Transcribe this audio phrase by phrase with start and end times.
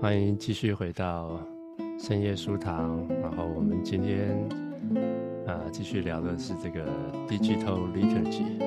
[0.00, 1.44] 欢迎继续回到
[1.98, 3.04] 深夜书堂。
[3.20, 4.48] 然后我们今天
[5.44, 6.86] 啊、继续聊的是这个
[7.26, 8.62] Digital Liturgy。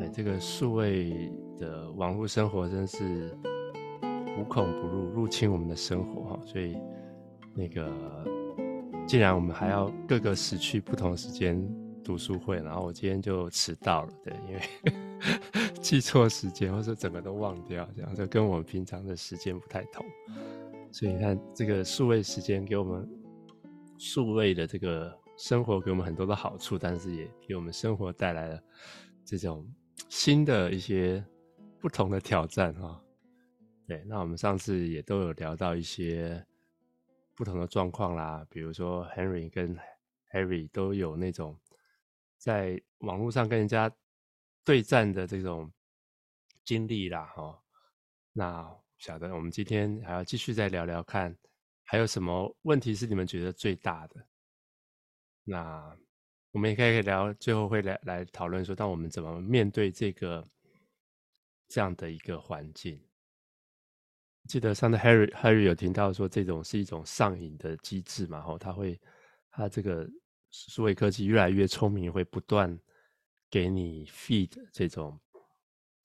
[0.00, 3.36] 哎，这个数位的网络生活真是
[4.38, 6.40] 无孔不入，入侵我们的生活哈。
[6.46, 6.74] 所以
[7.54, 7.92] 那个，
[9.06, 11.62] 既然我们还要各个时区不同时间
[12.02, 14.62] 读书会，然后我今天就迟到了，对，因为。
[15.84, 20.02] 记错时间，或者整个都忘掉，这样就跟我们平常的时间不太同。
[20.90, 23.06] 所以你看，这个数位时间给我们
[23.98, 28.58] 数位的这个生活给我们很多的好处，但是也给我们生活带来了
[29.26, 29.70] 这种
[30.08, 31.22] 新的一些
[31.78, 32.98] 不同的挑战哈。
[33.86, 36.42] 对，那我们上次也都有聊到一些
[37.34, 39.76] 不同的状况啦，比如说 Henry 跟
[40.32, 41.54] Harry 都有那种
[42.38, 43.92] 在网络上跟人家。
[44.64, 45.70] 对战的这种
[46.64, 47.62] 经历啦，哈，
[48.32, 51.36] 那晓得我们今天还要继续再聊聊看，
[51.84, 54.26] 还有什么问题是你们觉得最大的？
[55.44, 55.94] 那
[56.52, 60.46] 我们也可以聊，最后会来来讨论说，当我们怎么面对这个
[61.68, 62.98] 这样的一个环境？
[64.48, 68.40] 记得上次 Harry Harry 有听到说，这种是一种上瘾的机制嘛？
[68.40, 68.98] 哈，他会，
[69.50, 70.08] 他这个
[70.50, 72.78] 数位科技越来越聪明，会不断。
[73.54, 75.16] 给你 feed 这种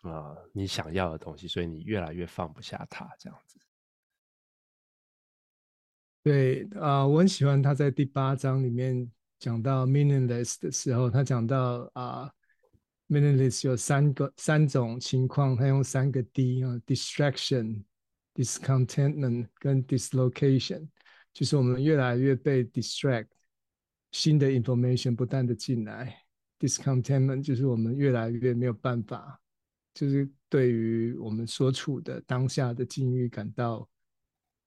[0.03, 3.57] 啊、你想要的东西，所以你越来越放不下它，这样子。
[6.21, 12.31] 对啊、我很喜欢他在第八章里面讲到 meaningless 的时候，他讲到啊、
[13.07, 17.83] meaningless 有三个三种情况，他用三个 D 啊，distraction、
[18.35, 20.87] discontentment 跟 dislocation，
[21.33, 23.29] 就是我们越来越被 distract，
[24.11, 26.28] 新的 information 不断的进来。
[26.59, 29.39] Discontentment 就是我们越来越没有办法，
[29.93, 33.87] 就是对于我们所处的当下的境遇感到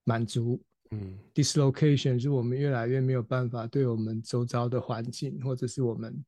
[0.04, 0.62] 满足。
[0.90, 6.24] 嗯，Dislocation 是我们越来越没有办法对我们周遭的环境或者是我们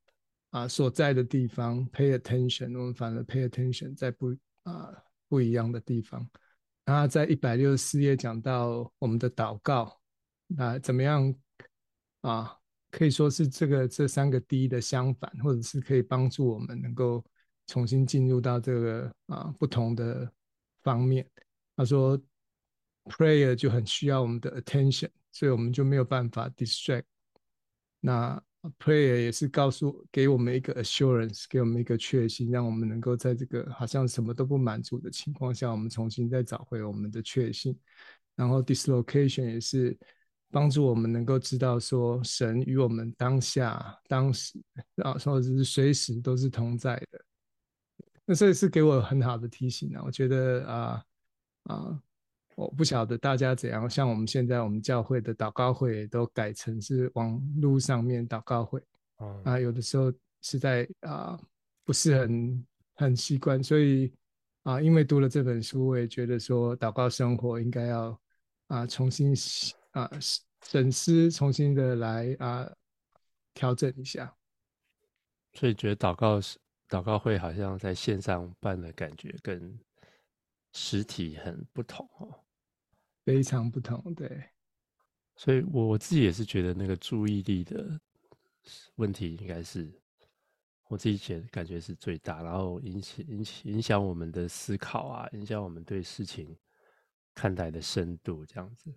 [0.50, 4.94] 啊所在的地方 pay attention，我们反而 pay attention 在不啊
[5.28, 6.28] 不一样的地方。
[6.86, 9.98] 那在一百六十四页讲到我们的祷告，
[10.46, 11.34] 那怎么样
[12.20, 12.58] 啊？
[12.96, 17.24] 可以说是这个这三个 D 的相反，或者是可以帮助我们能够
[17.66, 20.30] 重新进入到这个啊不同的
[20.84, 21.28] 方面。
[21.76, 22.16] 他说
[23.06, 27.02] ，Prayer 就很需要我们的 attention，所以我们就没有办法 distract。
[27.98, 28.40] 那
[28.78, 37.76] Prayer 也是告诉给我们一个 assurance，给我们一个确信，让我们能够在这个好像什么都不满足的情况下，我们重新再找回我们的确信。
[38.36, 39.98] 然后 dislocation 也是。
[40.54, 44.56] 帮助我们能够知道说，神与我们当下、当时
[45.02, 47.20] 啊，或者是随时都是同在的。
[48.24, 50.02] 那这也是给我很好的提醒啊！
[50.06, 51.04] 我觉得啊
[51.64, 52.00] 啊，
[52.54, 58.80] 我不晓得大家怎样，像我们现在我们教会的祷告会都改成是网络上面祷告会，
[59.42, 61.36] 啊，有的时候实在啊
[61.84, 64.14] 不是很很习惯，所以
[64.62, 68.20] 啊，因为读了这本书，我也觉得说祷告生活应该要
[68.68, 69.34] 啊重新。
[69.94, 70.10] 啊，
[70.62, 72.70] 审思，重新的来啊，
[73.54, 74.36] 调整一下。
[75.52, 79.78] 所以觉得祷告是祷告会，好像在线上办的感觉跟
[80.72, 82.44] 实体很不同哦，
[83.24, 84.50] 非常不同，对。
[85.36, 88.00] 所以我我自己也是觉得那个注意力的
[88.96, 89.92] 问题，应该是
[90.88, 96.56] 我自己觉得感觉是最大，然后引起引起影响我们的思考啊，影响我们对事情
[97.32, 98.92] 看待的深度，这样子。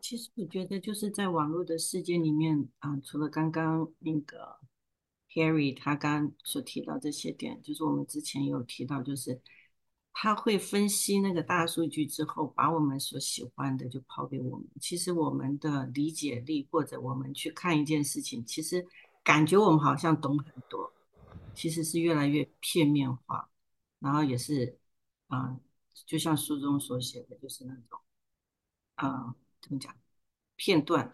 [0.00, 4.58] 其实我觉得就是在网络的世界里面啊，除了刚刚那个
[5.34, 9.40] Harry 他刚刚所提到这些点，就是我们之前有提到，就是
[10.12, 14.66] 他会分析那个大数据之后，把我们所喜欢的就抛给我们。
[14.80, 18.86] 其实我们的理解力或者我们去看一件事情，其实
[19.22, 20.92] 感觉我们好像懂很多，
[21.54, 23.48] 其实是越来越片面化，
[24.00, 24.78] 然后也是
[25.28, 25.60] 啊，
[26.06, 28.00] 就像书中所写的，就是那种
[28.96, 29.36] 啊。
[29.60, 29.94] 怎么讲？
[30.56, 31.10] 片段，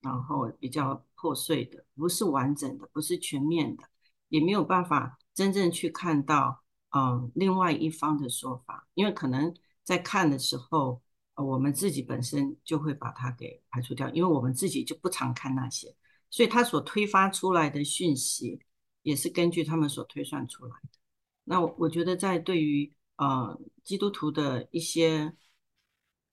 [0.00, 3.84] 然后比较破碎的，不是完整的，不是全面的，
[4.28, 9.54] 也没有办法真正去看到，嗯，另外一方的说法，因为可能
[9.84, 11.00] 在看的时候，
[11.36, 15.94] 我们自己本身就会把它给排除掉，因为我们自己就不常看那些，
[16.28, 18.60] 所以他所推发出来的讯息，
[19.02, 20.98] 也是根据他们所推算出来的。
[21.44, 25.32] 那我我觉得在对于呃基督徒的一些。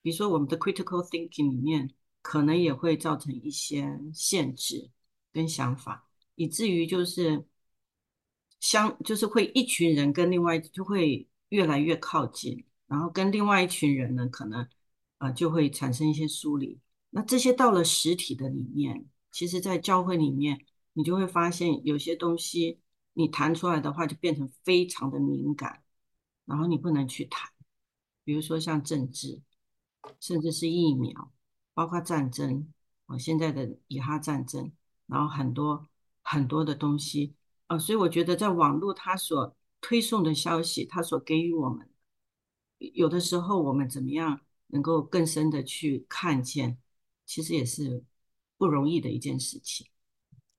[0.06, 1.92] 比如说，我们的 critical thinking 里面
[2.22, 4.88] 可能也会造成一些限制
[5.32, 7.44] 跟想法，以至于就是
[8.60, 14.60] 相就是会一群人跟另外就会越来越靠近，然后跟另外一群人呢，可能
[15.18, 16.78] 啊、呃，就会产生一些疏离。
[17.10, 22.78] 那这些到了实体的里面，其实在教会里面，你就会发现有些东西
[23.14, 25.82] 你谈出来的话，就变成非常的敏感，
[26.44, 27.50] 然后你不能去谈。
[28.22, 29.42] 比如说像政治，
[30.20, 31.32] 甚至是疫苗，
[31.74, 32.72] 包括战争，
[33.06, 34.72] 啊，现在的以哈战争，
[35.06, 35.86] 然后很多
[36.22, 37.34] 很多的东西，
[37.66, 41.88] 啊，所以我觉得在网络它所推送的消息，它所给予我们，
[42.78, 46.78] 有的时候我们怎么样能够更深的去看见。
[47.28, 48.04] 其实也是
[48.56, 49.84] 不容易的一件事情，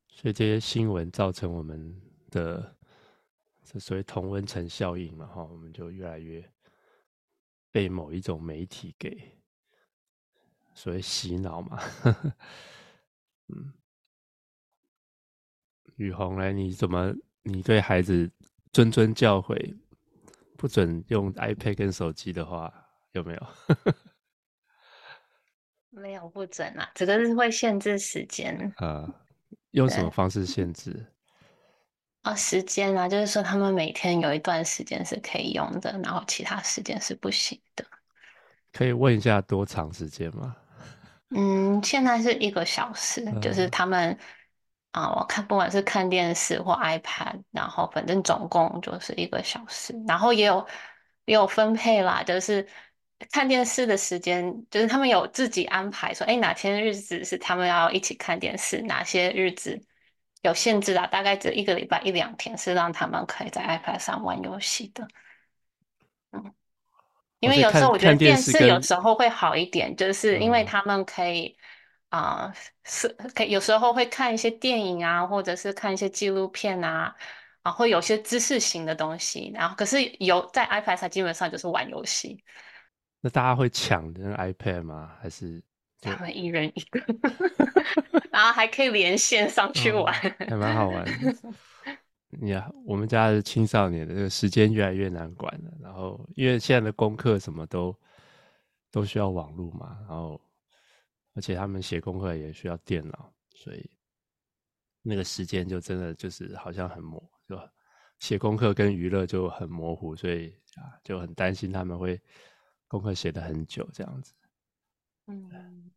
[0.09, 1.95] 所以这些新闻造成我们
[2.29, 2.75] 的
[3.63, 6.45] 这所谓同温层效应嘛，哈，我们就越来越
[7.71, 9.36] 被某一种媒体给
[10.77, 11.81] 所谓洗脑嘛，
[13.47, 13.73] 嗯，
[15.95, 18.29] 雨虹来，你怎么你对孩子
[18.71, 19.75] 谆谆教诲，
[20.55, 22.71] 不准用 iPad 跟手机的话，
[23.13, 23.47] 有没有？
[25.89, 28.71] 没有不准啊，这个是会限制时间。
[28.77, 29.11] 呃，
[29.71, 31.11] 用什么方式限制？
[32.21, 37.83] 啊、哦，时间啊，就是说他们每天有一段时间是可以用的，然后其他时间是不行的。
[38.71, 40.55] 可以问一下多长时间吗？
[41.29, 44.17] 嗯，现在是一个小时，呃、就是他们
[44.91, 50.67] 啊，我看不管是看电视或 iPad，然后反正总共就是一个小时，然后也有
[51.25, 52.67] 也有分配啦，就是。
[53.31, 59.81] 看电视的时间，就是他们有自己安排说，哎，哪天日子是他们要一起看电视，哪些日子
[60.43, 61.07] 有限制啊？
[61.07, 65.07] 大概只一个礼拜一两天是让他们可以在 iPad 上玩游戏的。
[67.39, 71.55] 嗯，因为有时候我觉得电视有时候会好一点，就是因为他们可以
[72.09, 72.51] 啊，
[72.83, 77.15] 是可以有时候会看一些电影啊，或者是看一些纪录片啊，
[77.63, 79.51] 啊，会有些知识型的东西。
[79.53, 82.43] 然后可是有在 iPad 上基本上就是玩游戏。
[83.21, 85.11] 那大家会抢那个 iPad 吗？
[85.21, 85.61] 还是
[86.01, 86.99] 他们一人一个，
[88.31, 91.35] 然后还可以连线上去玩，嗯、还蛮好玩的。
[92.47, 95.71] 呀，yeah, 我们家的青少年的这个时间越来越难管了。
[95.79, 97.95] 然后，因为现在的功课什么都
[98.91, 100.39] 都需要网络嘛，然后
[101.33, 103.89] 而且他们写功课也需要电脑，所以
[105.01, 107.59] 那个时间就真的就是好像很模，就
[108.19, 112.19] 写功课跟娱乐就很模糊，所以啊就很担心他们会。
[112.89, 114.33] 功课写得很久，这样子。
[115.25, 115.91] 嗯，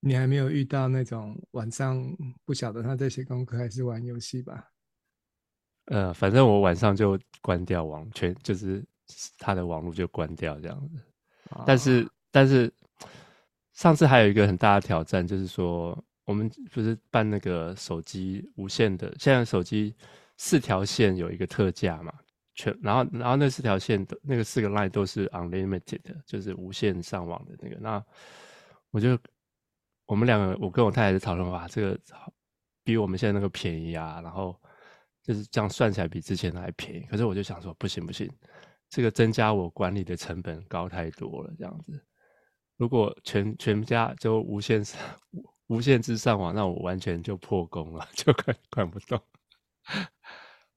[0.00, 2.04] 你还没有遇到那种晚上
[2.44, 4.64] 不晓得他在写功课还是玩游戏吧？
[5.86, 8.84] 呃，反正我晚上就关掉网，全就是
[9.38, 11.00] 他的网络就关掉这样子。
[11.50, 12.70] 哦、但是，但是
[13.72, 19.96] 上次还有一个很大的挑战，就是说我们不是办那个手机无线的，现在手机
[20.36, 22.12] 四条线有一个特价嘛？
[22.54, 27.76] 全，然后然后那四条线的那个四个 line 都是 unlimited 的，就是无限上网的那个。
[27.80, 28.04] 那
[28.90, 29.18] 我就
[30.08, 32.00] 我们两个，我跟我太太就讨论，哇，这个
[32.82, 34.58] 比我们现在那个便宜啊，然后
[35.22, 37.00] 就是这样算起来比之前的还便宜。
[37.10, 38.26] 可是我就想说，不行不行，
[38.88, 41.52] 这个增加我管理的成本高太多了。
[41.58, 42.02] 这样子，
[42.78, 44.98] 如果全全家就无限上
[45.68, 49.20] 无限制上网，那我完全就破功了， 就管管不动。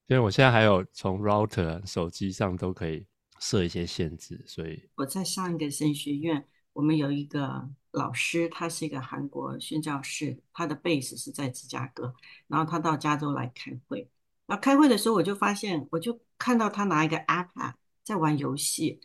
[0.07, 3.07] 因为我现在还有从 router 手机上都可以
[3.39, 12.13] 设一些限制，所以我在上一个神学院，我们有一个老师，他是一个韩国宣教士，他的 base 是在芝加哥，
[12.48, 14.10] 然后他到加州来开会。
[14.45, 19.01] 然后开会的时候，我就发现，我就看到他拿一个 iPad 在玩游戏，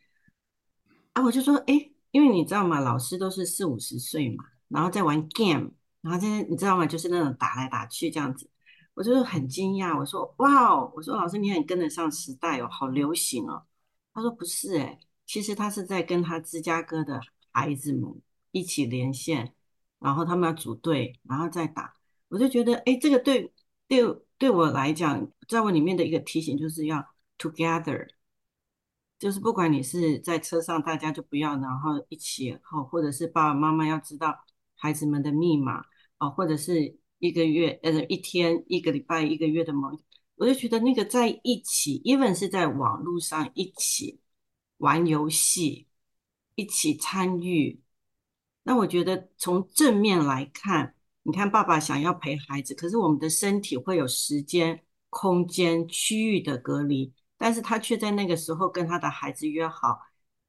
[1.13, 2.81] 啊，我就说，哎，因为你知道吗？
[2.81, 6.87] 老师都是四五十岁嘛，然后在玩 game，然后现在你知道吗？
[6.87, 8.49] 就是那种打来打去这样子。
[8.95, 13.63] 我就是很惊讶，我说：“哇哦！”我说：“老师，你很跟得上时代哦，好流行哦。”
[14.15, 17.21] 他说：“不是诶，其实他是在跟他芝加哥的
[17.53, 18.11] 孩子们
[18.57, 19.55] 一起连线，
[19.99, 21.93] 然后他们要组队，然后再打。”
[22.29, 23.53] 我就觉得，哎，这个对
[23.89, 24.03] 对
[24.39, 27.05] 对我来讲，在我里面的一个提醒就是要
[27.39, 28.09] together，
[29.19, 34.35] 就是不管你是在车上，大家就不要，然后一起，好，或者是爸爸妈妈要知道
[34.75, 35.85] 孩子们的密码
[36.19, 36.99] 哦，或者是。
[37.19, 39.89] 一个月，呃，一天，一个礼拜，一个月的某，
[40.35, 44.21] 我就觉得那个在一起，even 是在网络上一起
[44.77, 45.87] 玩游戏，
[46.57, 47.81] 一起参与。
[48.69, 50.93] 那我觉得从正面来看，
[51.23, 60.01] 你看爸爸想要陪孩子，可是我们的身体会有时间、空间、区域的隔离，但是他却在那个时候跟他的孩子约好，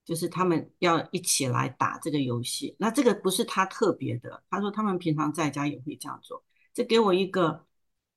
[0.03, 2.75] 就是他们要一起来打这个游戏。
[2.79, 6.43] 那这个不是他特别的，他说他们平常在家也会这样做。
[6.74, 7.67] 这给我一个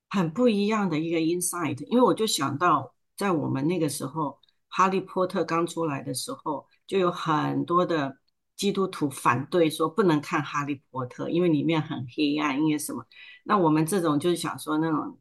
[0.08, 4.30] 很不一样的一个 insight，因为我就想到，在我们那个时候，
[4.68, 8.16] 《哈利波特》刚出来的时候，就有很多的
[8.60, 13.06] 基督徒反对说不能看《哈利波特》，因为里面很黑暗，因为什么？
[13.44, 15.18] 那我们这种就是想说那种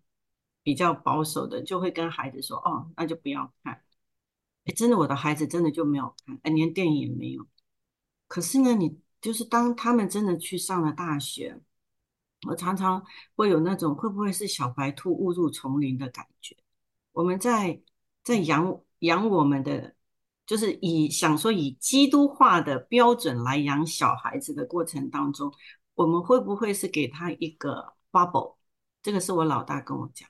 [0.61, 3.81] 比较保守的，就会跟孩子说：“哦，那就不要看。”
[4.67, 7.47] 哎，真的，我的孩子真的就没有看，哎，连电影也没有。
[8.27, 11.61] 可是呢，你就是当他们真的去上了大学，
[12.45, 13.01] 我常常
[13.37, 16.57] 会有那种会不会是小白兔误入丛林的感觉？
[17.13, 17.81] 我们在
[18.21, 19.95] 在养养我们的，
[20.49, 25.53] 就是以想说以基督化的标准来养小孩子的过程当中，
[25.93, 28.55] 我们会不会是给他一个 bubble？
[29.03, 30.27] 这个是我老大跟我讲，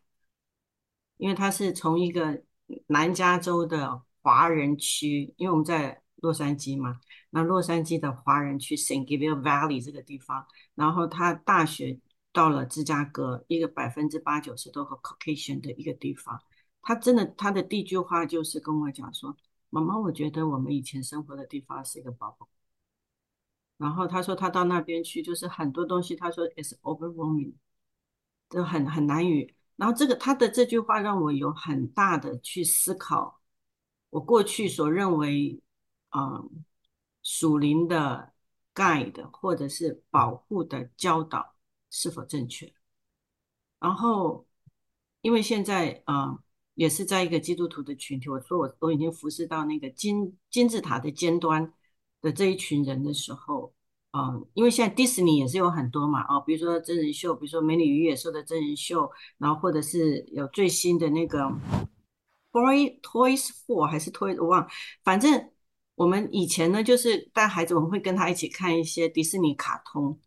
[1.16, 2.44] 因为他是从一个
[2.88, 7.00] 南加州的华人区，因为我们在洛杉矶嘛。
[7.30, 10.46] 那洛杉矶的华人区 San Gabriel Valley 这个地方，
[10.76, 11.98] 然后他大学
[12.34, 16.42] 到了芝加哥，一个百分之八九十都和 Caucasian 的一个地方，
[16.82, 19.38] 他真的他的第一句话就是跟我讲说
[19.70, 22.48] ：“妈妈，我觉得我们以前生活的地方是一个包包。”
[23.78, 27.54] 然后他说他到那边去，就是很多东西，他说 “is overwhelming”，
[28.50, 29.54] 就很很难以。
[29.76, 33.42] 然后这个他的这句话让我有很大的去思考，
[34.10, 35.62] 我过去所认为，
[36.12, 36.66] 嗯。
[37.22, 38.34] 属灵的
[38.74, 41.54] guide 或者是保护的教导
[41.92, 42.74] 是否正确？
[43.78, 44.48] 然后，
[45.22, 46.40] 因为现在啊、
[46.80, 51.74] 也是在一个基督徒的群体，我说我都已经服侍到那个金金字塔的尖端
[52.22, 53.74] 的这一群人的时候，
[54.14, 61.40] 嗯、因为现在迪士尼也是有很多嘛，哦，比如说真人秀，比如说《美女与野兽》的真人秀，然后或者是有最新的那个
[62.52, 64.66] 《Boy Toys Four》还是 Toys，我忘，
[65.04, 65.52] 反正。
[66.00, 70.18] 我们以前呢，就是带孩子，我们会跟他一起看一些迪士尼卡通。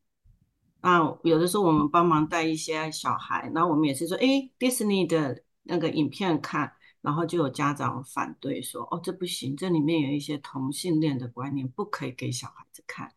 [0.82, 13.12] 啊，有的时候我们帮忙带一些小孩，然后我们也是说，哎，迪士尼的那个影片看，然后就有家长反对说，哦，这不行，这里面有一些同性恋的观念，不可以给小孩子看。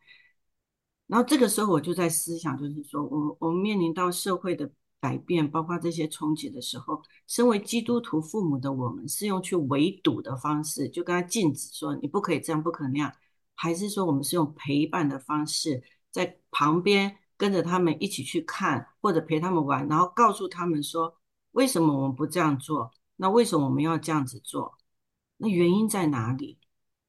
[1.06, 4.70] 然后这个时候我就在思想，就是说我我们面临到社会的。
[4.98, 13.12] 改变，包括这些冲击的时候，身为基督徒父母的我们，是用去围堵的方式，就跟他禁止说你不可以这样，不可那样，
[13.54, 21.14] 还是说我们是用陪伴的方式，在旁边跟着他们一起去看，或者陪他们玩，然后告诉他们说
[21.56, 22.92] 为什么我们不这样做？
[23.16, 24.76] 那为什么我们要这样子做？
[25.38, 26.58] 那原因在哪里？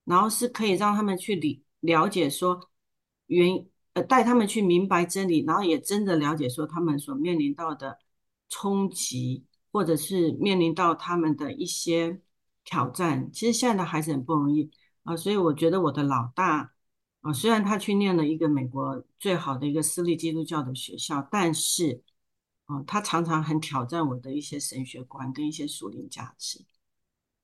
[0.06, 2.70] 然后是可以让他们去理了解说
[3.26, 4.02] 原呃。
[4.04, 8.00] 带他们去明白真理，然后也真的了解说他们所面临到的
[8.48, 12.22] 冲击，或者是面临到他们的一些
[12.64, 13.30] 挑战。
[13.34, 14.72] 其实现在的孩子很不容易
[15.04, 16.72] 啊，所以我觉得我的老大
[17.20, 22.02] 啊，虽然他去念了一个美国最好的一个私立基督教的学校，但是
[22.68, 26.64] 啊，他常常很挑战我的一些神学观跟一些属灵价值。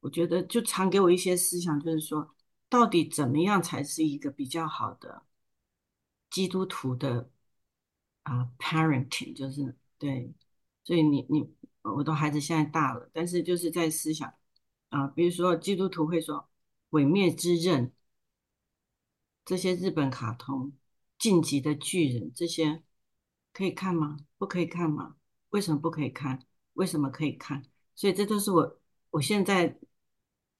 [0.01, 2.35] 我觉得就常给我一些思想，就是说
[2.69, 5.23] 到底怎么样才是一个比较好的。
[6.29, 7.29] 基督徒的
[8.23, 10.33] 啊，parenting 就是对，
[10.83, 11.49] 所以你你
[11.83, 14.33] 我的孩子现在大了，但是就是在思想
[14.89, 16.37] 啊，比如说基督徒会说
[16.89, 17.87] 《毁灭之刃》
[19.45, 20.71] 这些日本卡通，
[21.17, 22.83] 《进击的巨人》这些
[23.53, 24.17] 可以看吗？
[24.43, 25.15] 不可以看吗？
[25.51, 26.37] 为什么不可以看？
[26.73, 27.63] 为什么可以看？
[27.95, 28.77] 所以这都是我
[29.11, 29.73] 我现在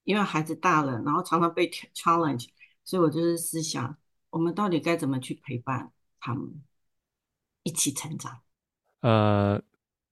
[0.06, 2.48] 因为孩子大了，然后常常被 challenge，
[2.86, 3.98] 所以我就是思想。
[4.30, 6.64] 我们到底该怎么去陪伴他们
[7.64, 8.40] 一起成长？
[9.02, 9.62] 呃，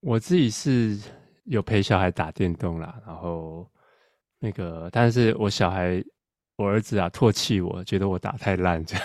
[0.02, 1.00] 我自己是
[1.46, 3.72] 有陪小孩打电动啦，然后
[4.38, 6.04] 那个，但是我小孩，
[6.58, 9.04] 我儿子啊，唾弃我，觉得我打太烂，这样，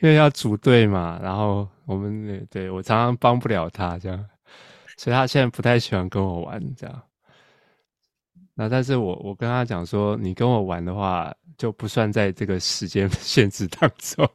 [0.00, 4.26] 因为要组队嘛，然后我们对我常常帮不了他，这样，
[4.96, 7.02] 所以他现在不太喜欢跟我玩，这样。
[8.54, 14.28] 那但是我我跟他讲说，你跟我玩的话就不算在这个时间限制当中，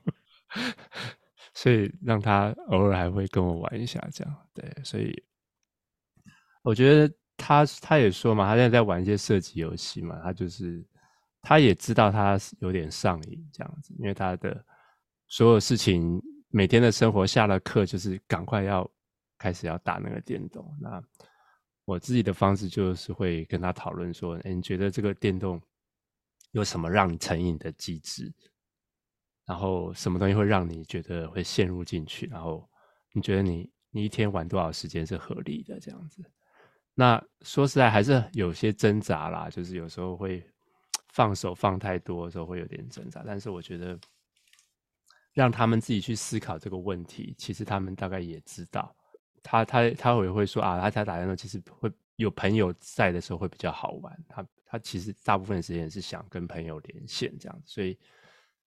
[1.54, 5.22] 所以让他偶尔还会跟我玩一下，这样对，所以
[6.62, 10.82] 我觉得他他也说嘛，他现在在玩一些射击游戏嘛，他就是
[11.42, 14.64] 他也知道他有点上瘾这样子，因为他的
[15.28, 18.90] 所有事情每天的生活下了课就是赶快要
[19.38, 21.04] 开始要打那个电动那。
[21.86, 25.62] 我自己的方式就是会跟他讨论说：“诶，你觉得这个电动
[26.52, 28.34] 有什么让你成瘾的机制？
[29.46, 32.26] 然后什么东西会让你觉得会陷入进去？
[32.28, 32.66] 然后
[33.12, 35.78] 你觉得你你一天玩多少时间是合理的？
[35.78, 36.24] 这样子？
[36.94, 40.42] 那说实在还是有些挣扎啦，就是有时候会
[41.10, 43.24] 放手放太多的时候会有点挣扎。
[43.28, 44.00] 但是我觉得
[45.34, 48.96] 让他们自己去思考这个问题，其实他们大概也知道。”
[49.44, 54.26] 他他他也会说啊，他他打电动其实会有朋友在的时候会比较好玩。
[54.30, 58.00] 他他其实大部分时间是想跟朋友连线这样，所以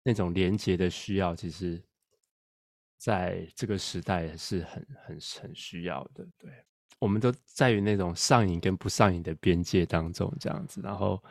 [0.01, 1.79] 那种连接的需要，其实
[2.97, 6.27] 在这个时代是很很很需要的。
[6.35, 6.51] 对，
[6.97, 10.81] 我们都在于那种上瘾跟不上瘾的边界当中这样子。
[10.83, 11.23] 然后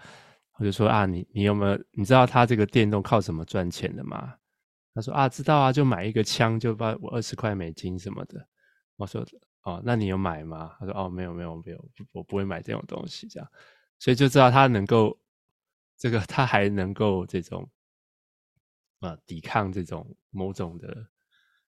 [0.59, 4.33] 我就说啊，你你有没有你知道他这个电动靠什么赚钱的吗？
[4.95, 8.49] 他说啊，知道啊，就买一个枪就把我二十块美金什么的。
[8.97, 9.27] 我说。
[9.65, 10.77] 哦，那你有买吗？
[10.79, 13.51] 他说：哦，没有，没有，没有，我不会买这种东西，这样，
[13.99, 15.19] 所以就知道他能够，
[15.97, 17.67] 这个他还能够这种，
[19.01, 21.09] 啊，抵抗这种某种的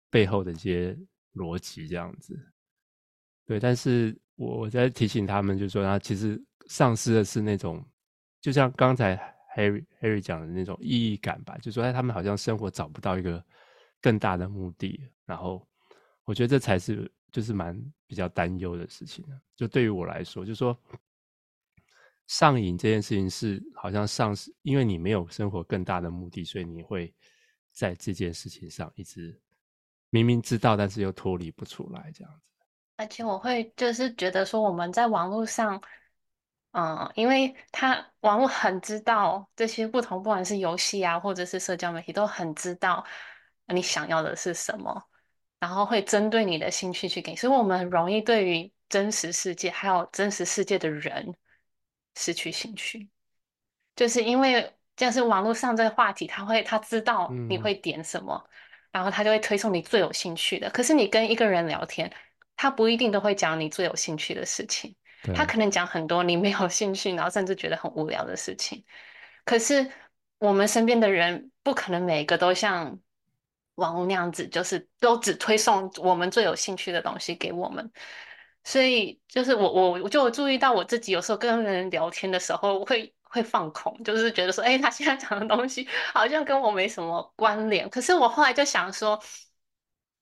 [0.09, 0.97] 背后的一些
[1.35, 2.35] 逻辑，这样子。
[3.45, 7.87] 对，但是我我在提醒他们，就是说，他其实丧失的是那种，
[8.41, 9.15] 就像刚才
[9.55, 13.43] Harry Harry 讲的那种意义感吧，就说，哎，他们好像生活找不到一个
[14.01, 15.67] 更大的目的，然后
[16.23, 17.11] 我觉得这才是。
[17.31, 19.25] 就是蛮比较担忧的事情，
[19.57, 20.79] 就对于我来说，就说
[22.27, 27.13] 上瘾这件事情是好像丧失，因为你没有生活更大的目的，所以你会
[27.73, 29.37] 在这件事情上一直
[30.09, 32.47] 明明知道，但是又脱离不出来这样子。
[32.95, 35.83] 而且我会就是觉得说，我们在网络上，
[36.77, 43.05] 嗯，因为他网络很知道这些不同，不管是游戏啊，或者是社交媒体，都很知道
[43.67, 45.01] 你想要的是什么。
[45.57, 51.33] 然后会针对你的兴趣去给，所以我们很容易对于真实世界还有真实世界的人
[52.15, 53.09] 失去兴趣，
[53.95, 58.49] 就是因为就是网络上这个话题，他会他知道你会点什么，嗯、
[58.91, 60.69] 然后他就会推送你最有兴趣的。
[60.71, 62.11] 可是你跟一个人聊天，
[62.57, 64.93] 他不一定都会讲你最有兴趣的事情，
[65.33, 68.83] 他可能讲很多你没有兴趣，然后甚至觉得很无聊的事情。
[69.45, 69.89] 可是
[70.37, 72.99] 我们身边的人不可能每一个都像。
[73.75, 77.91] 网络那样子，就是都只推送我们最有兴趣的东西给我们，
[78.63, 87.89] 所以就是我我我就注意到我自己有时候跟人聊天的时候会会放空，就是觉得说，哎，他现在讲的东西好像跟我没什么关联。
[87.89, 89.21] 可是我后来就想说，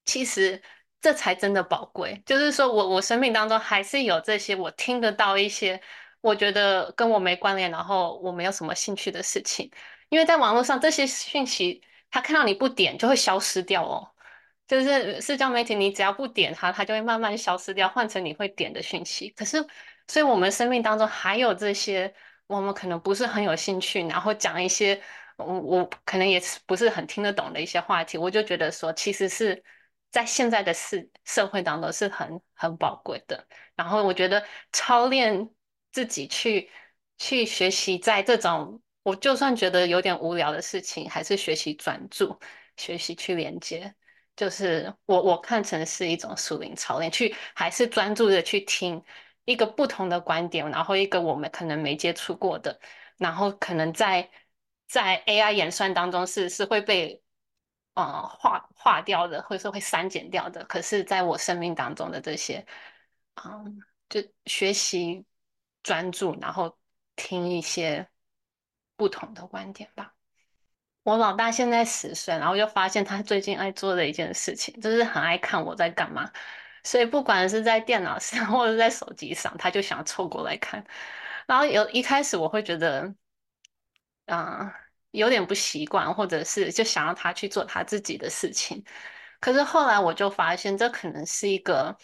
[0.03, 0.59] 其实
[1.03, 5.79] 这才真的宝贵，就是说我我生命当中还是有这些我听得到一些
[6.21, 9.69] 我觉得跟我没关联，然后我没有什么兴趣的事情，
[10.09, 11.83] 因为在网络上这些讯息。
[12.15, 14.07] 他看到你不点就会消失掉哦，
[14.67, 19.29] 就是社交媒体，你只要不点它，它就会慢慢消失掉，换成你会点的讯息。
[19.29, 19.65] 可是，
[20.07, 22.13] 所以我们生命当中还有这些
[22.45, 25.01] 我们可能不是很有兴趣，然后讲一些
[25.37, 29.63] 我我可能也不是很听得懂的一些话题，我就觉得说，其实是
[30.13, 33.45] 在现在的社社会当中是很很宝贵的。
[33.75, 35.49] 然后我觉得操练
[35.91, 36.69] 自己去
[37.17, 38.79] 去学习在这种。
[39.05, 42.39] 我就算觉得有点无聊的事情，还是学习专注，
[42.77, 43.93] 学习去连接，
[44.33, 49.03] 就是我我看成是一种属灵操练，去还是专注的去听
[49.43, 52.79] 一个不同的观点，然后一个我们可能没接触过的，
[53.17, 54.29] 然后可能在
[54.87, 57.21] 在 AI 演算当中是是会被
[57.93, 62.65] 呃划划掉的，或者说会删减掉的，可是在我生命当中的这些，
[63.43, 63.79] 嗯，
[64.09, 65.25] 就学习
[65.83, 66.77] 专注，然后
[67.15, 68.07] 听一些。
[68.95, 70.13] 不同的观点吧。
[71.01, 76.31] 我老大现在十岁，然后就发现他最近爱做的一件事情，就是很爱看我在干嘛。
[76.83, 80.85] 所以不管是在电脑上 或者在手机上，他就想凑过来看。
[81.47, 83.13] 然后有一开始我会觉得，
[84.27, 84.73] 啊，
[85.13, 88.83] 有点不习惯，或者是就想要他去做他自己的事情。
[89.39, 91.97] 可是后来我就发现，这可能是一个，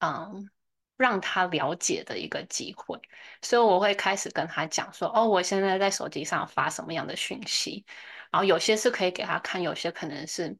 [0.00, 0.50] 嗯。
[0.96, 2.96] 让他了解的一个机会，
[3.42, 7.84] 所以我会开始跟他讲说：“哦，我现在在手机上发什么样的讯息，
[8.30, 10.56] 然后有些是可以给他看，有些可能是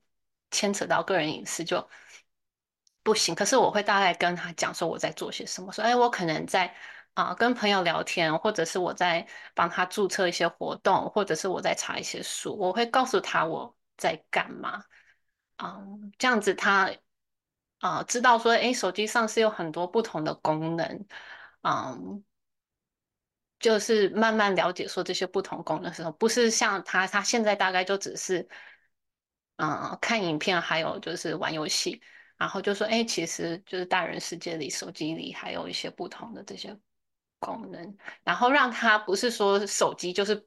[0.51, 1.89] 牵扯到个人隐私就
[3.05, 3.33] 不行。
[3.33, 6.75] 可是我会大概跟他讲说我在做些什么，说：哎，我可能在
[7.15, 14.85] 啊、跟朋友聊天，或者是我在帮他注册一些活动，或者是我在查一些书，我会告诉他我在干嘛，
[15.59, 16.91] 嗯，这样子他。”
[17.81, 21.07] 啊、知道说，哎，手机上是有很多不同的功能，
[21.61, 22.25] 嗯，
[23.59, 28.49] 就是慢慢了解说这些不同功能的时候，不是像他，他现在大概就只是，
[29.57, 32.01] 嗯，看影片，还有就是玩游戏，
[32.39, 36.75] 然后就说，哎，其实就是大人世界里，手机里还有一些不同的这些
[37.45, 40.47] 功能，然后让他不是说手机就是。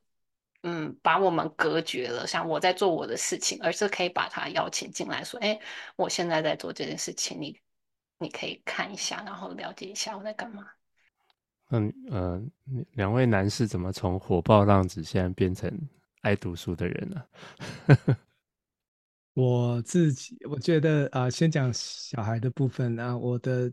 [0.63, 5.57] 嗯，把我们隔绝了，像我在做我的事情，而是可以把他邀请进来，说：“哎，
[5.95, 7.57] 我现在在做这件事情，你
[8.17, 10.65] 你可以看一下，然后了解一下我在干嘛。”
[11.69, 12.41] 嗯呃，
[12.93, 15.71] 两位男士怎么从火爆浪子现在变成
[16.21, 17.23] 爱读书的人呢？
[19.36, 23.71] 我自己我觉得啊、呃，先讲小孩的部分啊，我的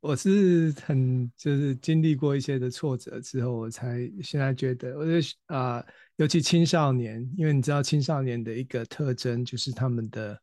[0.00, 5.84] 我是很就是经历过一些的挫折之后，我才现在觉得，我觉得啊、
[6.16, 10.40] 尤其青少年，因为你知道青少年的一个特征就是他们的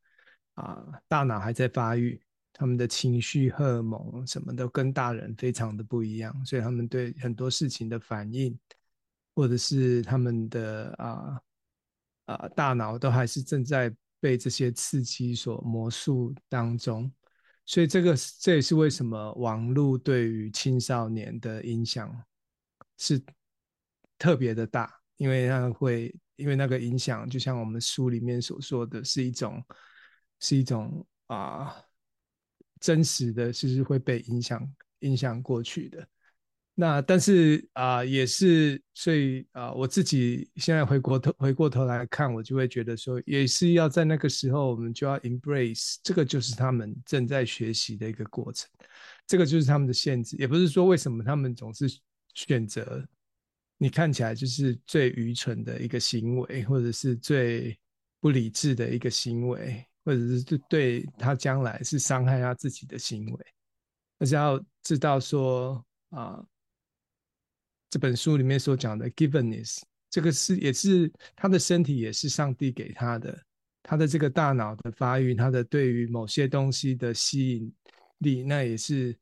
[0.53, 2.21] 啊、大脑还在发育，
[2.53, 8.55] 他们的情绪、荷尔蒙什么都跟大人非常的不一样，所以他们对很多事情的反应，
[9.33, 11.41] 或者是他们的啊
[12.25, 17.11] 啊、大脑都还是正在被这些刺激所魔术当中。
[17.67, 22.09] 所以这个这也是为什么网络对于青少年的影响
[22.97, 23.21] 是
[24.17, 29.61] 特别的大，因为它会，因为那个影响，就像我们书里面所说的是一种，
[30.39, 31.75] 是一种啊
[32.79, 36.07] 真实的，是会被影响影响过去的。
[36.79, 48.69] 那但是啊、也是，所以啊、我自己现在回过头回过头来看，我就会觉得说，也是要在那个时候，我们就要 embrace 这个，就是他们正在学习的一个过程，
[49.25, 51.87] 这个就是他们的限制，也不是说为什么他们总是
[52.35, 53.03] 选择
[53.79, 57.75] 你看起来就是最愚蠢的一个行为，或者是最
[58.19, 63.45] 不理智的一个行为，或者是对对他将来是伤害他自己的行为，
[64.19, 66.45] 而是要知道说啊。
[67.89, 73.43] 这本书里面所讲的 givenness，这个是也是他的身体，也是上帝给他的。
[73.83, 77.73] 他的这个大脑的发育，他的对于某些东西的吸引
[78.17, 79.17] 力，那也是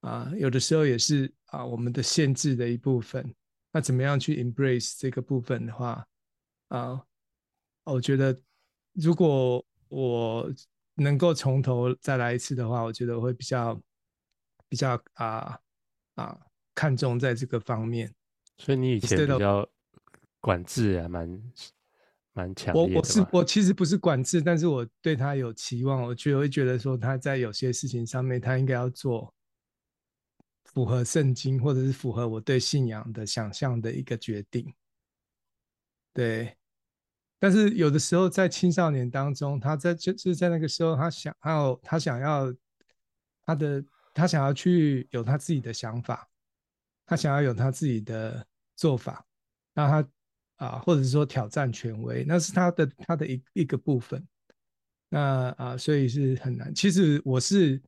[0.00, 3.32] 啊，有的时候也是啊，我们的限制的一部分。
[3.70, 6.04] 那怎么样去 embrace 这个部分的话，
[6.66, 7.00] 啊，
[7.84, 8.36] 我觉得
[8.94, 10.52] 如果我
[10.94, 13.80] 能够从头再来一次的话，我觉得我会比较
[14.68, 15.56] 比较啊
[16.16, 16.47] 啊。
[16.78, 18.14] 看重在这个方面，
[18.56, 19.68] 所以你以前比较
[20.38, 21.42] 管制还蛮
[22.34, 22.72] 蛮强。
[22.72, 29.34] 我我是我其实不是管制，但是我对他有期望，我就会觉得说他在有些事情上面，他应该要做
[30.66, 34.72] 符合圣经或者是符合我对信仰的想象的一个决定。
[36.14, 36.56] 对，
[37.40, 42.54] 但是有的时候在青少年当中，他在就是在那个时候，他想要他想要
[43.44, 46.27] 他的他想要去有他自己的想法。
[47.08, 49.24] 他想要有他自己的做法，
[49.72, 50.08] 那他
[50.56, 54.22] 啊，或者是说挑战权威，那是他的他的一一个部分。
[55.08, 56.74] 那啊，所以是很难。
[56.74, 57.80] 其实我是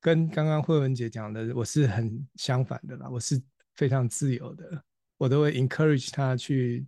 [0.00, 3.08] 跟刚刚慧文姐讲的，我是很相反的啦。
[3.10, 3.42] 我是
[3.74, 4.84] 非常自由的，
[5.18, 6.86] 我都会 encourage 他去，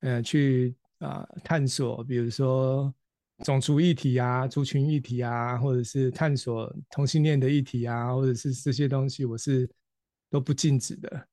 [0.00, 2.92] 呃，去啊探索，比如说
[3.44, 9.70] 种族议题啊、族群议题啊，或者是探索同性恋的议题啊，或者是这些东西，我是。
[10.36, 11.28] 都不禁止的，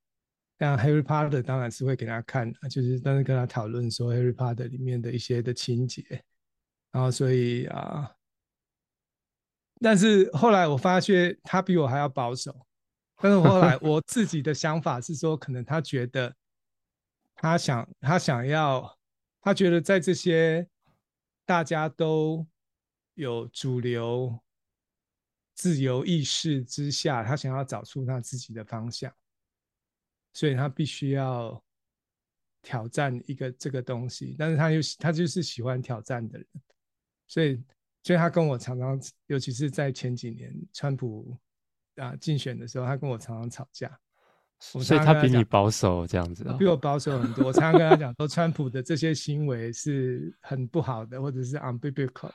[0.60, 6.24] 像 Harry Potter 当然是会给他看，就是当时跟他讨论说 Harry Potter 里面的一些的情节，
[6.90, 8.10] 然后所以啊，
[9.82, 12.66] 但是后来我发现他比我还要保守，
[13.18, 16.34] 但是后来 我自己的想法是说，可能他觉得
[17.36, 18.98] 他想他想要，
[19.42, 20.66] 他觉得在这些
[21.46, 22.48] 大家都
[23.16, 24.40] 有主流。
[25.64, 29.10] 自由意识之下，他想要找出他自己的方向，
[30.34, 31.64] 所以他必须要
[32.62, 34.36] 挑战一个这个东西。
[34.38, 36.48] 但是他又他就是喜欢挑战的人，
[37.28, 37.64] 所以
[38.04, 41.34] 所以他跟我常常，尤其是在前几年川普
[41.96, 43.98] 啊竞选的时候，他跟我常常吵架。
[44.60, 47.48] 所以他比你保守这样子，比我保守很多。
[47.48, 52.34] 我常常跟他讲说，川普的这些行为是很不好的，或者是 unbiblical，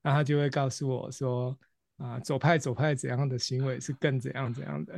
[0.00, 1.54] 然后他就会告诉我说。
[1.98, 4.94] 啊，左派左派怎样的行为是更怎样怎样的？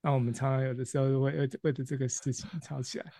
[0.00, 3.12] 那我们常常有的时候会为为了这个事情吵起来。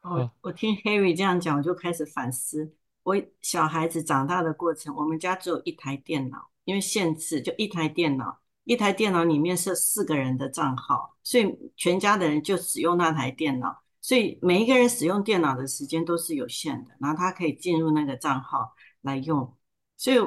[0.00, 2.74] 哦，我听 Harry 这样讲，我就开始反思。
[3.04, 19.56] 我小孩子长大的过程，我们家只有一台电脑，因为限制就一台电脑，一台电脑里面设四个人的账号，所以全家的人就使用那台电脑，所以每一个人使用电脑的时间都是有限的，然后他可以进入那个账号来用，
[19.96, 20.18] 所以。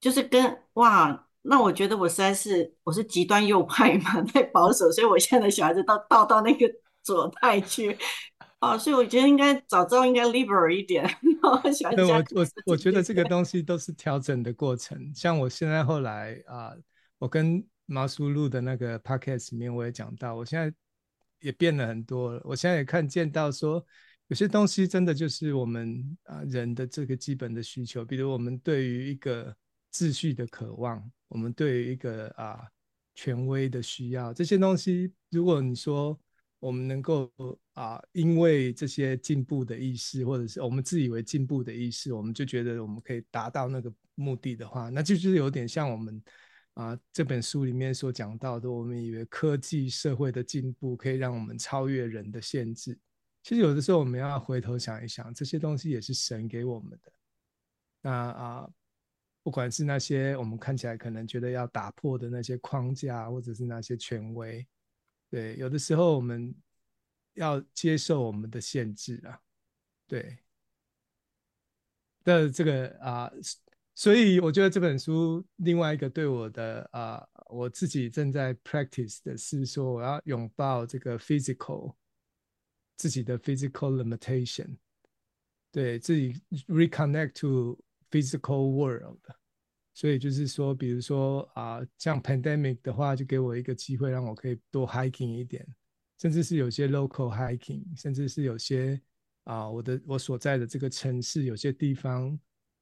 [0.00, 6.66] 就是跟哇，那我觉得我实在是我是极端右派嘛， 太保守，所以我现在的小孩子都倒到那个
[7.02, 7.96] 左派去
[8.60, 11.02] 哦，所以我觉得应该早知道应该 liberal 一点。
[11.42, 15.12] 然后小孩我我我觉得这个东西都是调整的过程。
[15.14, 16.72] 像我现在后来啊，
[17.18, 20.72] 我跟毛叔录的那个 podcast 里面我也讲到，我现在
[21.40, 22.40] 也变了很多了。
[22.44, 23.84] 我现在也看见到说，
[24.28, 29.54] 有些东西真的就是我们啊人的这个基本的需求，比如我们对于一个。
[29.92, 32.66] 秩序的渴望，我们对于一个啊
[33.14, 36.18] 权威的需要，这些东西，如果你说
[36.58, 37.32] 我们能够
[37.74, 46.22] 啊，因为这些进步的意识，或者是我们自以为进步的意识，我们就觉得我们可以达到那个目的的话，那就是有点像我们
[46.74, 52.98] 啊这本书里面所讲到的，我们以为科技社会的进步可以让我们超越人的限制，
[53.42, 57.12] 其实有的时候我们要回头想一想，这些东西也是神给我们的。
[58.02, 58.70] 那啊，
[59.42, 64.66] 不管是那些我们看起来可能觉得要打破的那些框架，或者是那些权威，
[65.30, 66.54] 对，有的时候我们
[67.32, 69.40] 要接受我们的限制啊，
[70.06, 70.38] 对。
[72.22, 73.32] 的这个啊，
[73.94, 81.94] 所以我觉得这本书另外一个对我的啊，我自己正在 practice 的是说，我要拥抱这个 physical
[82.98, 84.76] 自己的 physical limitation，
[85.72, 86.34] 对自己
[86.68, 87.82] reconnect to。
[88.10, 89.20] Physical world，
[89.94, 95.64] 所以就是说，比如说啊，像 pandemic 的话，就给我一个机会，让我可以多 hiking 一点，
[96.18, 99.00] 甚至是有些 local hiking，甚至是有些
[99.44, 102.36] 啊，我的我所在的这个城市有些地方，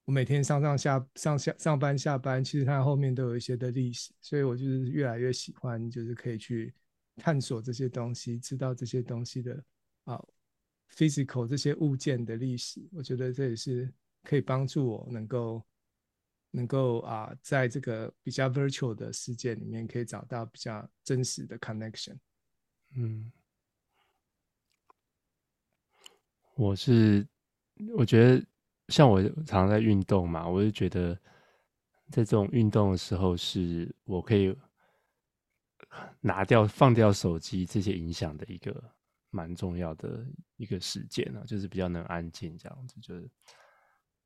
[0.07, 6.73] 我每天上上下上下上班下班，其实它后面都有一些的历史，所以我就是越来越喜欢，就是可以去
[7.17, 9.63] 探索这些东西，知道这些东西的
[10.05, 10.25] 啊
[10.97, 13.93] physical 这些物件的历史，我觉得这也是。
[14.25, 15.63] 可以帮助我能够
[16.51, 22.19] 能够啊，在这个比较 virtual 的世界里面，可以找到比较真实的 connection。
[22.97, 23.31] 嗯，
[26.55, 27.27] 我是
[27.97, 28.45] 我觉得
[28.89, 31.15] 像我常常在运动嘛，我就觉得
[32.11, 34.57] 在这种运动的时候，是我可以
[36.21, 38.83] 拿掉放掉手机这些影响的一个
[39.31, 40.27] 蛮重要的
[40.57, 43.31] 一个时间啊，就是比较能安静这样子，就是。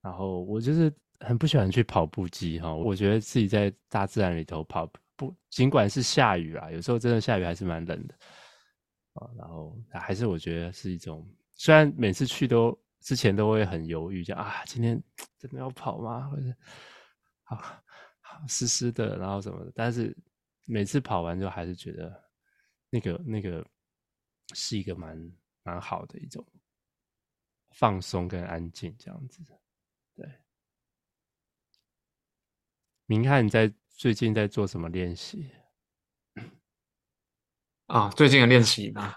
[0.03, 8.15] 然后我就是很不喜欢去跑步机哈，我觉得自己在大自然里头跑步，尽管是下雨啊，有时候真的下雨还是蛮冷的
[9.15, 9.31] 啊。
[9.38, 15.01] 然后还是我觉得是一种，虽然每次去都之前都会很犹豫，就啊，今天
[15.38, 16.29] 真的要跑吗？
[16.29, 16.43] 或者
[17.45, 17.57] 好
[18.21, 20.17] 好湿湿的，然后什么的，但是
[20.67, 22.31] 每次跑完就还是觉得
[22.91, 23.65] 那个那个
[24.55, 26.45] 是一个蛮蛮好的一种
[27.71, 29.41] 放松跟安静这样子。
[30.15, 30.31] 对，
[33.07, 35.51] 明翰，你在最近在做什么练习？
[37.87, 39.15] 啊，最近的练习嘛，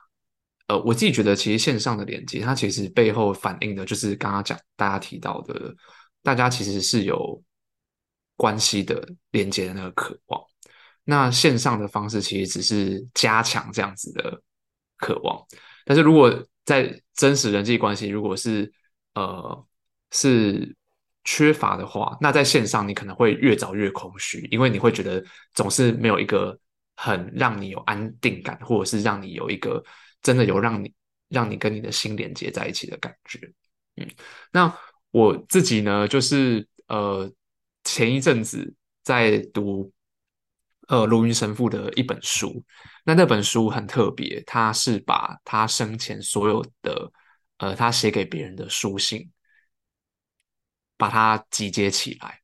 [0.67, 5.73] 呃，我自己觉得，其实线上的连接，它其实背后反映的就是刚刚讲大家提到的，
[6.21, 7.41] 大家其实是有
[8.35, 10.41] 关系的连接的那个渴望。
[11.05, 14.41] 那线上的方式其实只是加强这样子的
[14.97, 15.41] 渴望，
[15.85, 18.73] 但是如果在真实人际关系，如果是
[19.13, 19.65] 呃
[20.11, 20.75] 是。
[21.25, 25.23] 缺乏的话，那在线上你可能会越找越空虚，因为你会觉得
[25.55, 26.57] 总是没有一个
[26.95, 29.83] 很让你有安定感，或者是让你有一个
[30.21, 30.93] 真的有让你
[31.27, 33.39] 让你跟你的心连接在一起的感觉。
[33.95, 34.07] 嗯，
[34.51, 34.71] 那
[35.09, 37.29] 我自己呢，就是呃
[37.83, 38.71] 前一阵子
[39.03, 39.91] 在读
[40.87, 42.63] 呃卢云神父的一本书，
[43.03, 47.11] 那那本书很特别，他是把他生前所有的
[47.57, 49.27] 呃他写给别人的书信。
[50.97, 52.39] 把它集结起来，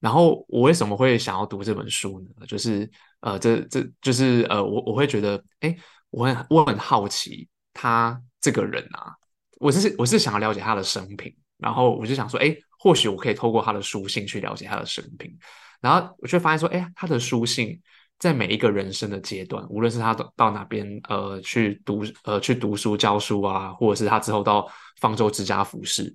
[0.00, 2.46] 然后我为什么会想要读这本书呢？
[2.46, 5.74] 就是呃，这这就是呃，我我会觉得，哎，
[6.10, 9.14] 我很我很好奇他这个人啊，
[9.60, 15.34] 我是我是想要了解他的生平，然后我就想说，哎，或许我可以透过他的书信去了解他的生平，
[15.80, 17.80] 然后我却发现说，哎，他的书信
[18.18, 26.14] 在每一个人生的阶段，无论是他到到哪边呃去读呃去读书教书啊，或者是他之后到方舟之家服侍。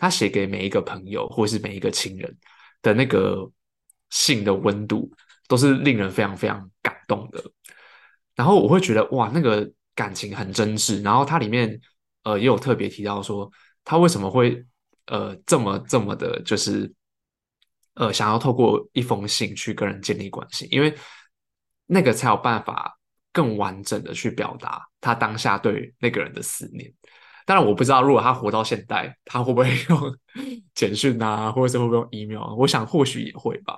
[0.00, 2.34] 他写给每一个朋友或是每一个亲人
[2.80, 3.46] 的那个
[4.08, 5.12] 信的温度，
[5.46, 7.44] 都是令人非常非常感动的。
[8.34, 11.02] 然后我会觉得哇，那个感情很真挚。
[11.04, 11.78] 然后它里面
[12.22, 13.50] 呃也有特别提到说，
[13.84, 14.64] 他为什么会
[15.06, 16.90] 呃这么这么的，就是
[17.94, 20.96] 呃想要透过一封信去跟人建立关系，因为
[21.84, 22.98] 那个才有办法
[23.32, 26.90] 更完整的去表达他当下对那个人的思念。
[27.50, 30.16] 当然，我不知道如果他活到现代，他会不会用
[30.72, 32.54] 简讯啊，或者是会不会用 email？
[32.56, 33.76] 我想或许也会吧。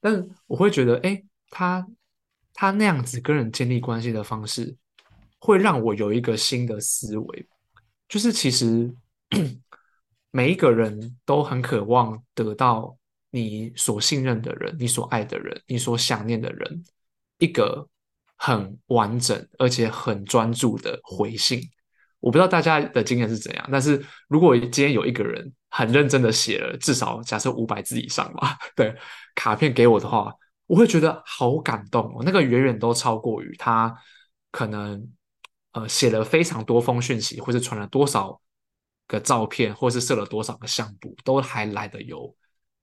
[0.00, 1.86] 但我会觉得，哎，他
[2.52, 4.76] 他那样子跟人建立关系的方式，
[5.38, 7.46] 会让我有一个新的思维，
[8.08, 8.92] 就是其实
[10.32, 12.98] 每一个人都很渴望得到
[13.30, 16.84] 你所信任的人、你所爱的人、你所想念的人
[17.38, 17.88] 一个
[18.34, 21.62] 很完整而且很专注的回信。
[22.20, 28.94] 我不知道大家的经验是怎样，但是如果今天有一个人很认真的写了至少假设五百字以上吧，对，
[29.34, 30.32] 卡片给我的话，
[30.66, 32.22] 我会觉得好感动哦。
[32.24, 33.94] 那个远远都超过于他
[34.50, 35.10] 可能
[35.72, 38.40] 呃写了非常多封讯息，或是传了多少
[39.06, 42.34] 个照片，或是设了多少个相簿，都还来得有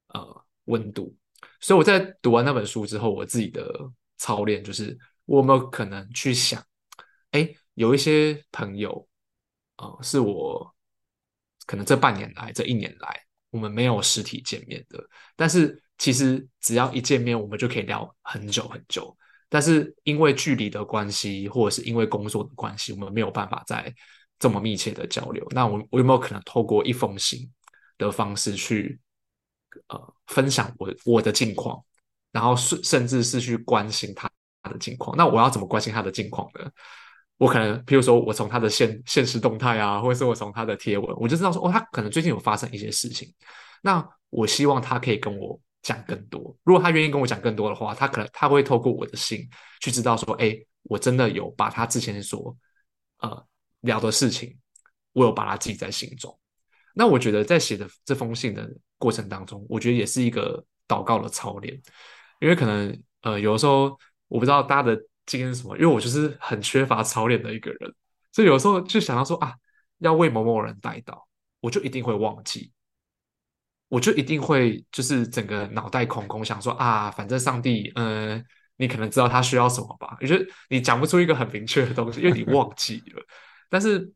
[0.07, 1.15] 呃温度。
[1.59, 3.71] 所以我在读完那本书之后，我自己的
[4.17, 6.63] 操练就是，我有没有可能去想，
[7.31, 9.07] 哎，有一些朋友，
[9.77, 10.73] 呃，是我
[11.65, 15.03] 可能这半年来、这一年来，我们没有实体见面的，
[15.35, 19.15] 但是其实只要一见面，我们就可以聊很久很久。
[19.49, 23.93] 但是因为距离的关系，或者是因为工作的关系，我们没有办法再
[24.37, 25.45] 这么密切的交流。
[25.51, 27.49] 那我我有没有可能透过一封信
[27.97, 28.99] 的方式去
[29.87, 31.81] 呃分享我我的近况，
[32.31, 34.29] 然后甚甚至是去关心他
[34.69, 35.15] 的近况？
[35.15, 36.69] 那我要怎么关心他的近况呢？
[37.37, 43.33] 我可能譬如说我从他的现现实动态啊，或者是我从他的贴文，我就知道说哦，他可能最近有发生一些事情。
[43.81, 45.59] 那我希望他可以跟我。
[45.83, 49.47] 讲更多，如果他愿意跟我讲更多的话，他可能他会透过我的信
[49.79, 52.53] 去知道说，哎，我真的有把他之前所
[53.19, 53.45] 呃
[53.81, 54.57] 聊的事情，
[55.13, 56.37] 我有把它记在心中。
[56.93, 61.81] 那我觉得在写的这封信的过程当中，我觉得也是一个祷告的操练，
[62.41, 63.97] 因为可能呃有的时候
[64.27, 67.93] 我不知道大家的经验是什么，因为我就是很缺乏操练的一个人，
[68.31, 69.53] 所以有时候就想到说啊，
[69.99, 71.21] 要为某某人代祷，
[71.59, 72.71] 我就一定会忘记。
[73.89, 78.43] 我就一定会就是整个脑袋空空，想说啊，反正上帝，嗯、
[78.75, 80.17] 你可能知道他需要什么吧？
[80.19, 83.23] 我觉得你讲不出一个很明确的东西，因为你忘记了。
[83.69, 84.11] 但是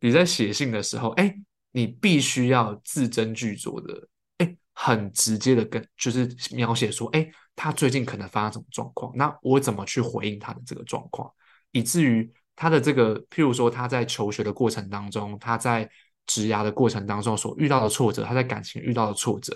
[0.00, 1.34] 你在写信的时候，哎，
[1.72, 11.30] 你必须要字斟句酌的，哎，很直接的跟就是描写说，哎，他最近可能发生什么状况，那我怎么去回应他的这个状况，
[11.72, 15.88] 以至于他的这个，譬如说他在求学的过程当中，他在。
[16.26, 19.54] 职涯的过程当中所遇到的挫折，他在感情遇到的挫折，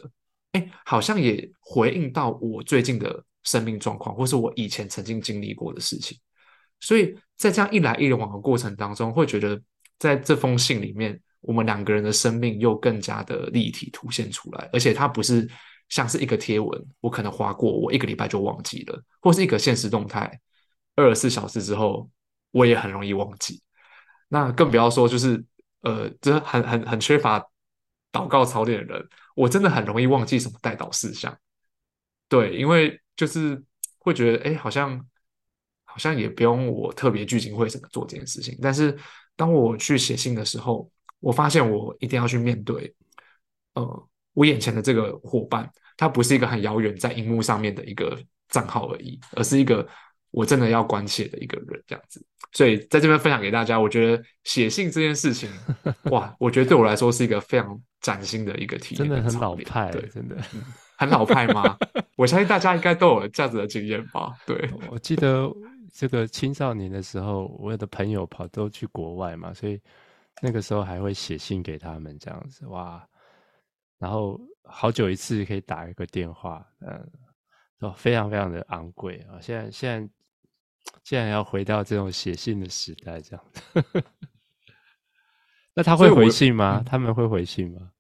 [0.53, 6.19] 哎，好像也回应到我最近的生命状况，或是我以前曾经经历过的事情。
[6.79, 9.59] 所以在这样一来一往的过程当中，会觉得
[9.99, 14.69] 在这封信里面，我们两个人的生命又更加的立体凸显出来。
[14.71, 15.49] 而且它不是
[15.89, 20.41] 像是一个贴文，我可能划过，我一个礼拜就忘记了，或是一个现实动态，
[20.97, 22.11] 二十四小时之后
[22.51, 23.63] 我也很容易忘记。
[24.29, 25.45] 那更不要说就是。
[25.83, 27.39] 呃，这很很很缺乏
[28.11, 31.39] 祷告操练的人，我真的很容易忘记什么代祷事项。
[32.29, 33.63] 对，因为就是
[34.01, 35.07] 会觉得，哎，好像
[35.85, 38.59] 好像也不用我特别聚精会神的做这件事情。
[38.61, 38.99] 但是
[39.37, 42.93] 当我去写信的时候，我发现我一定要去面对，
[43.75, 49.87] 呃，我眼前的这个伙伴，他不是一个很遥远在荧幕上面的一个账号而已，而是一个。
[50.31, 53.81] 我真的要关切的一个人，这样子，所以在这边分享给大家。
[53.81, 55.49] 我觉得写信这件事情，
[56.13, 60.37] 哇，我觉得对我来说是一个非常崭新的一个体验， 真的很老派，对，真的
[60.99, 61.75] 很老派吗？
[62.15, 64.35] 我相信大家应该都有这样子的经验吧？
[64.47, 65.51] 对，我记得
[65.95, 69.81] 这个青少年的时候，我有的朋友跑都去国外嘛，所以
[70.43, 73.03] 那个时候还会写信给他们这样子，哇，
[73.99, 77.11] 然后好久一次可以打一个电话，嗯，
[77.79, 80.09] 都非常非常的昂贵啊，现在现在。
[81.05, 83.45] 竟然要回到这种写信的时代，这样，
[85.75, 86.83] 那他会回信吗？
[86.87, 87.91] 他们会回信吗？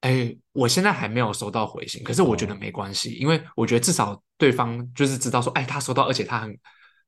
[0.00, 6.58] 哎，我现在还没有收到回信，可是我觉得没关系，因为我觉得至少对方就是知道说，哎，他收到，而且他很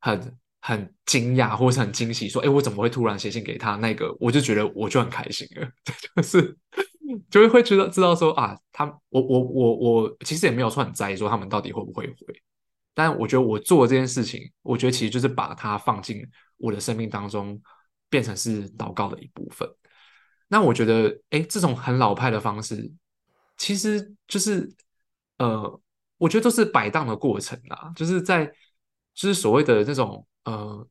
[0.00, 3.76] 很很惊讶或是很惊喜，说，哎，我怎么会突然写信给他？
[3.76, 5.66] 那个，我就觉得我就很开心了，
[6.14, 6.54] 就是
[7.30, 12.42] 就是会觉得知道说啊，他我我我我其实也没有说很在意说他们到底会不会回。
[12.94, 16.22] 但我觉得我做这件事情，我觉得其实就是把它放进
[16.58, 17.58] 我的生命当中，
[18.10, 19.66] 变成是祷告的一部分。
[20.48, 22.92] 那我觉得，哎，这种很老派的方式，
[23.56, 24.70] 其实就是，
[25.38, 25.80] 呃，
[26.18, 28.44] 我觉得都是摆荡的过程啦，就是在，
[29.14, 30.86] 就是所谓的这种呃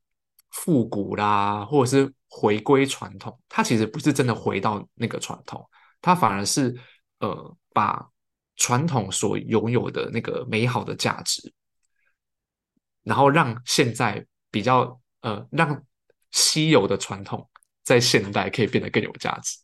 [0.50, 5.64] 复古啦，或者是回归传统，它其实不是真的回到那个传统，
[6.02, 6.76] 它反而是
[7.20, 8.10] 呃把
[8.56, 11.54] 传统所拥有的那个美好的价值。
[13.04, 15.84] 然后让现在比较呃，让
[16.30, 17.50] 稀有的传统
[17.84, 19.58] 在现代可以变得更有价值，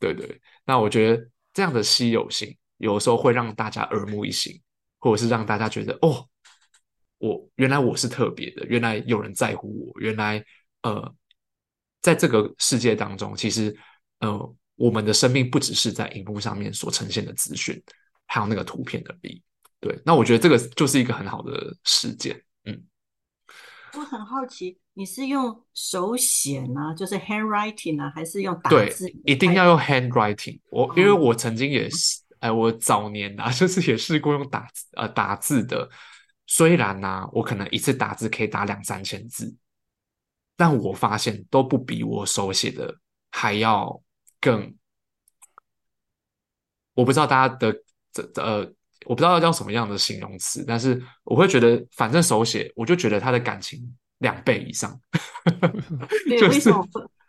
[0.00, 0.40] 对对。
[0.64, 4.60] 那我觉得这样的稀有性，有的时候会让大家耳目一新，
[4.98, 6.28] 或者是让大家觉得哦，
[7.18, 10.44] 我原来我是特别的，原来有人在乎我，原来
[10.82, 11.14] 呃，
[12.02, 13.76] 在这个世界当中，其实
[14.18, 17.82] 呃，我们的生命不只是在荧幕上面所呈现的资讯，
[18.26, 19.42] 还有那个图片的力。
[19.80, 22.42] 对，那我觉得这个就是一个很好的事件。
[22.64, 22.82] 嗯
[23.96, 29.06] 我很好奇，你是用手写呢，就是 handwriting 呢，还是用打字？
[29.06, 30.58] 对，一定要用 handwriting。
[30.70, 35.88] 我因为我曾经也是，哎，我早年啊， 就是也试过用打字呃打字的。
[36.46, 39.54] 虽然呢、啊，我可能一次打字可以打两三千字，
[40.56, 42.92] 但我发现都不比我手写的
[43.30, 44.02] 还要
[44.44, 44.76] 更。
[46.92, 47.74] 我不知道大家的
[48.12, 48.58] 这呃
[49.06, 53.80] 我不知道要叫什么样的形容词，但是我会觉得，反正手写，我就觉得他的感情
[54.18, 55.00] 两倍以上。
[56.28, 56.80] 对，为什么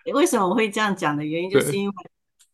[0.03, 1.93] 会为什么我会这样讲的原因，就是因为，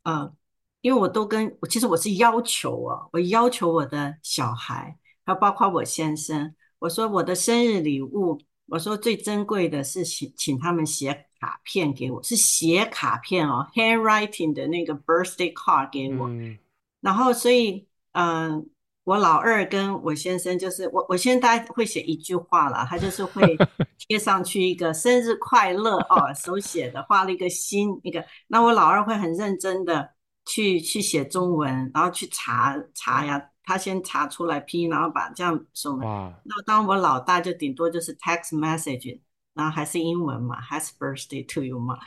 [0.04, 0.34] 呃，
[0.80, 8.40] 因为我都跟，其实我是要求啊，我要求我的小孩，还有包括我先生，我说我的生日礼物，
[8.72, 16.58] 我说最珍贵的是请请他们写卡片给我，是写卡片哦，handwriting 的那个 birthday card 给我，嗯、
[17.02, 17.86] 然后所以。
[18.14, 18.66] 嗯、呃，
[19.06, 23.58] 我老二跟我先生就是我，我先大概会写一句话了，他就是会
[23.98, 28.22] 贴上去一个生日快乐哦，手写的，画了一个心一个。
[28.48, 30.10] 那我老二会很认真的
[30.46, 33.42] 去去写中文，然后去查查呀，
[33.72, 35.98] 他先查出来拼音，然后把这样送。
[36.00, 36.34] 哇。
[36.44, 39.22] 那当我老大就顶多就是 text message，
[39.54, 41.98] 然后还是英文嘛，Happy birthday to you 嘛。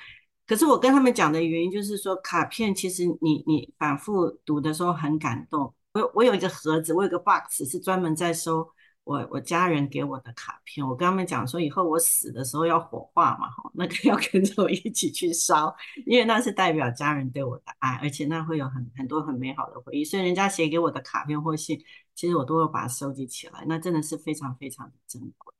[0.46, 5.74] 可是我跟他们讲的原因就是说，卡片其实你你反复读的时候很感动。
[5.94, 8.68] 我我有一个盒子，我有个 box 是专门在收
[9.04, 10.86] 我我家人给我的卡片。
[10.86, 15.74] 我跟他们讲说，以后我死的时候要火化嘛，哈，那个 要跟着我一起去烧，
[16.06, 20.04] 因为那是代表家人对我的爱，而且那会有很很多很美好的回忆。
[20.04, 21.78] 所以人家写给我的卡片或信，
[22.14, 25.54] 其实我都会把它收集起来，那真的是非常非常的珍贵，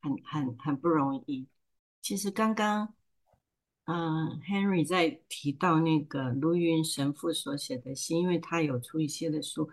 [0.00, 1.46] 很很很不容易。
[2.00, 2.94] 其实刚刚。
[3.88, 9.70] 嗯，Henry 在提到那个卢云神父所写的信，因为他有出一些的书，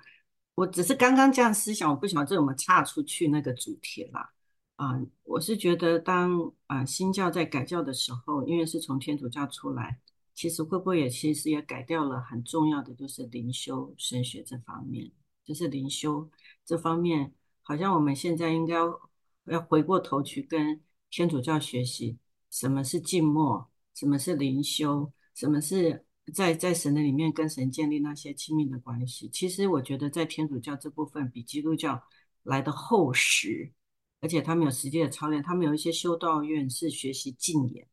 [0.55, 4.31] 我只是刚刚这样思想，我不晓得这有没有岔出去那个主题啦。
[4.75, 9.99] 啊、我是觉得当啊新教在改教的时候，因为是从天主教出来，
[10.33, 15.11] 其实会不会也其实也改掉了很重要的就是灵修神学这方面，
[15.45, 16.29] 就是灵修
[16.65, 18.75] 这方面，好像我们现在应该，
[19.45, 22.17] 要回过头去跟天主教学习
[22.49, 23.69] 什么是静默。
[23.95, 25.13] 什么是灵修？
[25.35, 29.27] 什么是在在神的里面跟神建立那些亲密的关系？
[29.29, 32.01] 其实我觉得在天主教这部分比基督教
[32.43, 33.71] 来的厚实，
[34.21, 37.87] 而且他们有实际的操练，他们有一些修道院是学习禁言。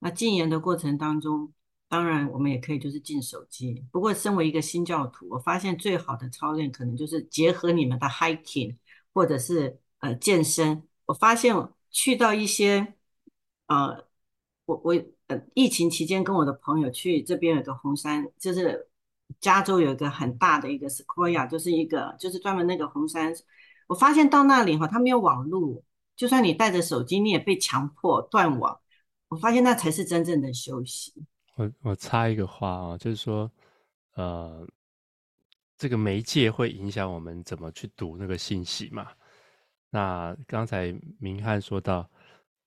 [0.00, 1.52] 那禁言的过程当中，
[1.88, 3.84] 当然我们也可以就是禁手机。
[3.92, 8.76] 不过身为一个新教徒，我发现最好的操练可能就是结合你们的 hiking
[9.14, 10.82] 或者是呃健身。
[11.06, 11.54] 我发现
[11.90, 12.94] 去到一些
[13.66, 14.06] 呃，
[14.64, 14.94] 我我
[15.26, 15.40] 呃。
[15.54, 18.86] 疫情期间，跟我的朋友去这边有个红山，就是
[19.40, 23.32] 加州有一个很大的一个 Sequoia，就是一个就是专门那个红山。
[23.86, 25.82] 我发现到那里哈，他没有网络，
[26.16, 28.78] 就算你带着手机，你也被强迫断网。
[29.28, 31.14] 我发现那才是真正的休息。
[31.56, 33.50] 我我插一个话啊，就是说，
[34.16, 34.66] 呃，
[35.78, 39.08] 这个媒介会影响我们怎么去读那个信息嘛？
[39.88, 42.06] 那刚才明翰说到。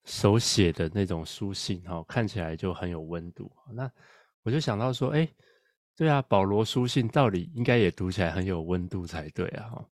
[0.05, 3.51] 手写的那种书信，哈，看起来就很有温度。
[3.73, 3.91] 那
[4.43, 5.27] 我就想到说，哎，
[5.95, 9.85] 对啊，保罗书信到底应该也读起来很有温度才对啊，哈。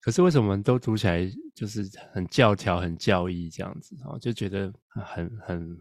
[0.00, 3.96] 可是为什么都读起来就是很教条、很教义这样子？
[4.04, 5.78] 哈，就觉得很很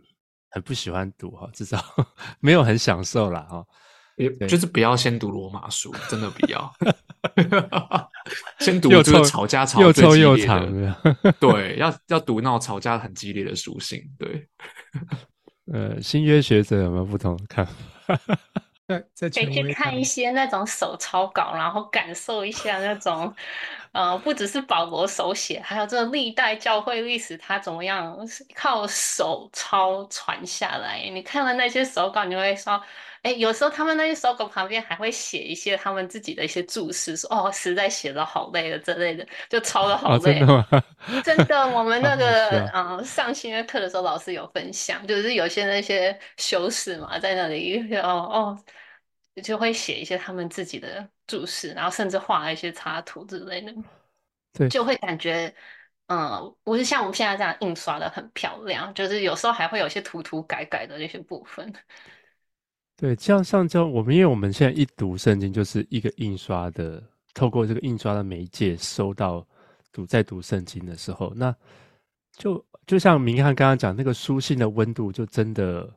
[0.52, 1.84] 很不喜欢读哈，至少
[2.40, 3.42] 没有很享受啦。
[3.50, 3.66] 哈。
[4.48, 6.74] 就是不要先读罗马书，真的不要。
[8.60, 10.96] 先读就是吵架吵又臭又长的
[11.40, 14.02] 对，要要读那种吵架很激烈的书信。
[14.18, 14.48] 对，
[15.72, 18.18] 呃，新约学者有没有不同的看法？
[18.88, 23.34] 可以去看一些那种手抄稿，然后感受一下那种，
[23.92, 28.18] 呃，不只是保罗手写，还有这个历代教会历史，它怎么样
[28.56, 31.10] 靠手抄传下来。
[31.12, 32.82] 你看了那些手稿，你会说。
[33.24, 40.42] 哎，有时候他们那些手稿旁边还会写一些他们自己的一些注释，说哦，实在写的好累了之类的，就抄的好累。
[40.42, 40.66] 哦、
[41.24, 48.60] 真的，真的，我们 那个嗯、呃、上新约课的时候，老师有分享，就是有些那些修士嘛，在那里哦哦，
[49.44, 53.74] 就会写一些他们自己的注释，然后甚至画一些插图之类的，
[54.54, 55.54] 对，就会感觉
[56.08, 61.74] 嗯，不是像我们现在这样印刷的很漂亮，就是有时候还会有些涂涂改改的那些部分。
[62.98, 67.02] 对，像上周我们，因为我们现在一读圣经，就是一个印刷的，
[67.34, 69.48] 透过这个印刷的媒介收到
[69.92, 71.56] 读，在读圣经的时候，那
[72.34, 75.90] 就就像明翰刚刚讲那个书信的温度，就真的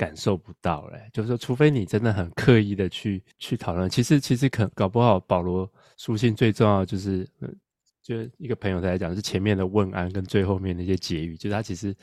[0.00, 1.10] 感受不到嘞。
[1.12, 7.54] 就是说，除非你真的很刻意的去去讨论，其实其实可搞不好保罗书信最重要就是，嗯，
[8.02, 11.94] 就一个朋友在讲是前面的问安跟最后面那些结语，就是他其实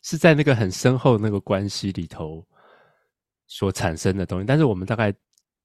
[0.00, 2.42] 是在那个很深厚的那个关系里头。
[3.48, 5.12] 所产生的东西，但是我们大概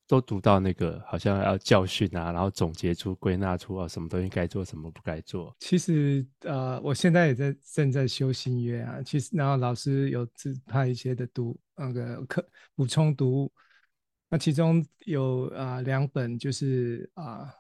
[0.08, 5.54] 都读到那个好像要教训啊，然后总结出、归纳出啊，什么东西该做，什么不该做。
[5.60, 9.02] 其实呃，我现在也在正在修新约啊。
[9.04, 13.52] 其实然后老师有自派一些的读那个课补充读物，
[14.30, 17.54] 那其中有啊、呃、两本就是啊、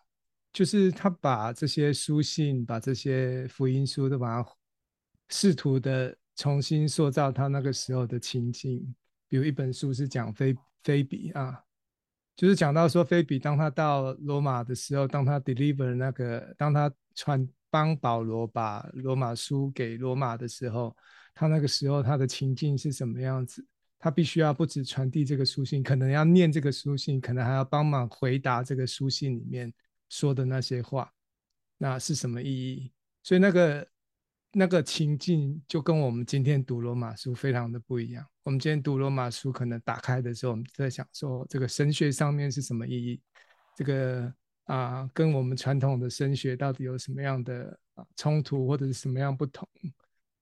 [0.53, 4.49] 就是他把这些书信，把这些福音书都把它
[5.29, 8.95] 试图的重新塑造他那个时候的情境。
[9.27, 11.61] 比如一本书是讲菲菲比啊，
[12.37, 20.95] 就是讲到说菲比当他到罗马的时候，当他 deliver 那个，当他传帮保罗把罗马书给罗马的时候，
[21.33, 23.65] 他那个时候他的情境是什么样子？
[23.97, 29.73] 他必须要不止传递这个书信，可能要念这个书信，可能还要帮忙回答这个书信里面
[30.07, 31.11] 说的那些话，
[31.79, 32.91] 那是什么意义？
[33.23, 33.87] 所以那个
[34.51, 38.23] 那个情境就跟我们今天读罗马书非常的不一样。
[38.47, 43.21] 我们今天读罗马书，可能打开的时候，我们在想说这个神学上面是什么意义？
[43.75, 44.33] 这个
[44.67, 49.67] 啊，跟我们传统的神学到底有什么样的啊冲突，或者是什么样不同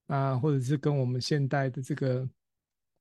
[0.06, 0.38] 啊？
[0.38, 2.30] 或者是跟我们现代的这个。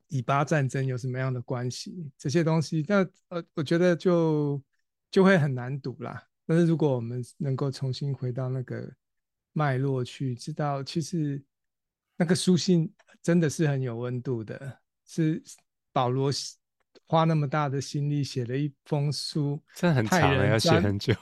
[0.09, 2.11] 以巴战争有什么样的关系？
[2.16, 4.62] 这些东西，那呃，我觉得就
[5.11, 6.26] 就会很难读啦。
[6.46, 8.90] 但是如果我们能够重新回到那个
[9.52, 11.42] 脉络去，知道其实
[12.16, 12.90] 那个书信
[13.22, 14.78] 真的是很有温度的，
[15.14, 15.42] 是
[15.92, 16.30] 保罗
[17.06, 21.14] 花那么大的心力写了一封书，真的很长，要写很久。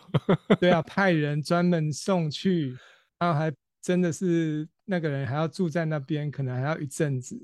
[0.59, 2.77] 对啊， 派人专门送去，
[3.19, 7.39] 然后还真的是那个人还要住在那边，可能还要一阵子。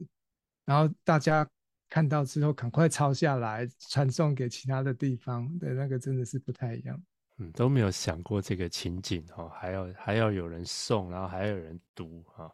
[0.65, 1.47] 然后大家
[1.91, 5.47] 看到之后，赶快抄下来，传送给其他的地方。
[5.59, 7.03] 对，那个真的是不太一样。
[7.39, 12.51] 嗯，都没有想过这个情景哦，还要还要有人送，然后还要有人读哈。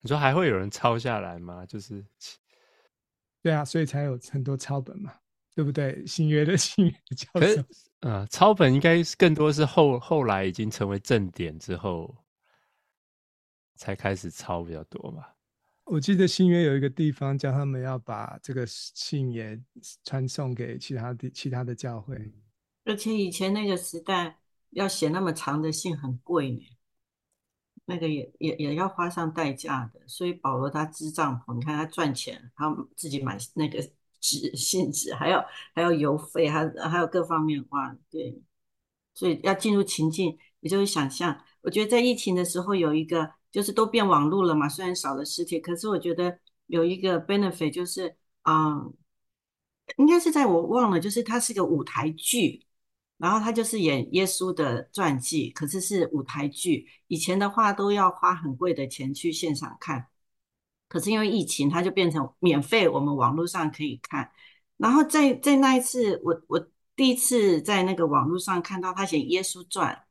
[0.00, 1.66] 你说还会有人抄下来吗？
[1.66, 2.04] 就是，
[3.46, 5.14] 对啊，所以才有很多抄本嘛，
[5.54, 6.04] 对不对？
[6.04, 7.64] 新约的 新约教授，可是
[8.00, 12.12] 呃，抄本应该更多是后后来已经成为正典之后，
[13.76, 15.36] 才开始抄比较多吧。
[15.84, 19.56] 我记得新约有一个地方叫他们要把这个信也
[20.02, 22.16] 传送给其他的其他的教会，
[22.84, 24.36] 而且以前那个时代
[24.70, 26.66] 要写那么长的信很贵呢，
[27.86, 30.00] 那个也也也要花上代价的。
[30.06, 33.82] 所以保罗他支帐篷，你看他赚钱，他自己买那个
[34.20, 35.42] 纸信纸，还要
[35.74, 38.40] 还要邮费，还还有各方面哇，对，
[39.14, 41.40] 所以要进入情境，也就是想象。
[41.62, 43.32] 我觉得在疫情的时候有一个。
[43.52, 48.92] 就是都变网络了嘛，虽然少了实体，可是我觉得有一个 benefit 就是，嗯，
[49.96, 52.65] 应该是在我忘了，就是它是个舞台剧，
[53.18, 56.86] 然后他就是演耶稣的传记，可是是舞台剧。
[57.06, 60.06] 以前的话都要花很贵的钱去现场看，
[60.88, 64.30] 可是因为疫情，它就变成免费，我们网络上可以看。
[64.76, 70.04] 然后在在那一次，我我第一次在那个网络上看到他写耶稣传。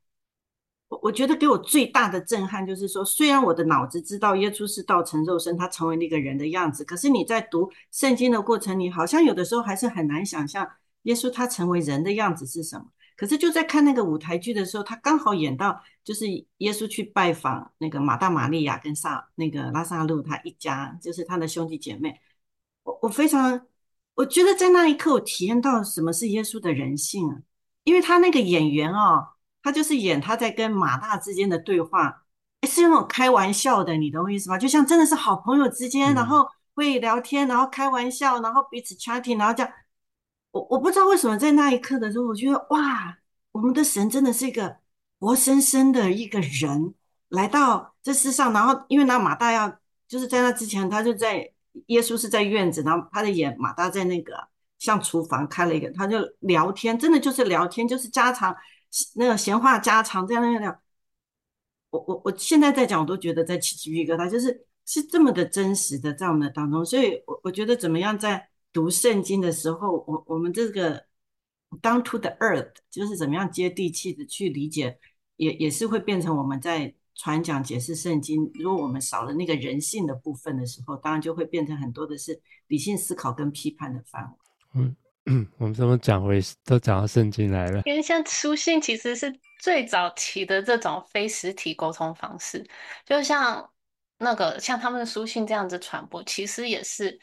[0.88, 10.68] 我我觉得给我最大的震撼就是说，虽然我的脑子知道耶稣是道成肉身，他成为那个人的样子，可是你在读圣经的过程，你好像有的时候还是很难想象
[11.04, 12.86] 耶稣他成为人的样子是什么。
[13.16, 22.20] 可是就在看那个舞台剧的时候，他刚好演到就是耶稣去拜访那个马大、玛利亚跟萨那个拉萨路他一家，就是他的兄弟姐妹。
[22.84, 23.66] 我我非常，
[24.16, 27.38] 我觉得在那一刻我体验到什么是耶稣的人性啊，
[27.84, 29.30] 因为他那个演员哦。
[29.64, 32.22] 他就是演他在跟马大之间的对话，
[32.70, 34.60] 是那种开玩笑的，你懂我意思吗？
[34.60, 39.72] 就像真的是好朋友之间，然后会聊天，然后开玩笑，然后彼此 chatting，然后这样。
[40.56, 43.18] 我我不知道为什么在那一刻的时候，我觉得哇，
[43.52, 44.78] 我们的神真的是一个
[45.20, 46.94] 活生生的一个人
[47.28, 51.52] 来到这世上，然后因为那马大要就是在那之前，他就在
[51.88, 54.48] 耶稣是在院子，然后他的眼马大在那个
[54.80, 58.56] 像厨房开了一个，他就聊天，真的就是聊天，就是家常。
[59.16, 60.80] 那个闲话家常这样那样，
[61.90, 71.02] 我我我现在在讲，我都觉得在起鸡皮疙瘩，就是是这么的真实的在我们的当中，所以我我觉得怎么样在读圣经的时候，我我们这个
[71.82, 75.00] down to the earth，就是怎么样接地气的去理解，
[75.38, 78.52] 也也是会变成我们在传讲解释圣经。
[78.56, 84.30] 如果我们少了那个人性的部分的时候，当然就会变成很多的是理性思考跟批判的范围。
[84.74, 84.96] 嗯。
[85.28, 87.82] 嗯， 我们怎么讲回都讲到圣经来了？
[87.86, 92.64] 因为像书信其实是最早期的这种非实体沟通方式，
[93.06, 93.68] 就像
[94.20, 97.20] 那个像他们的书信这样子传播，其实也是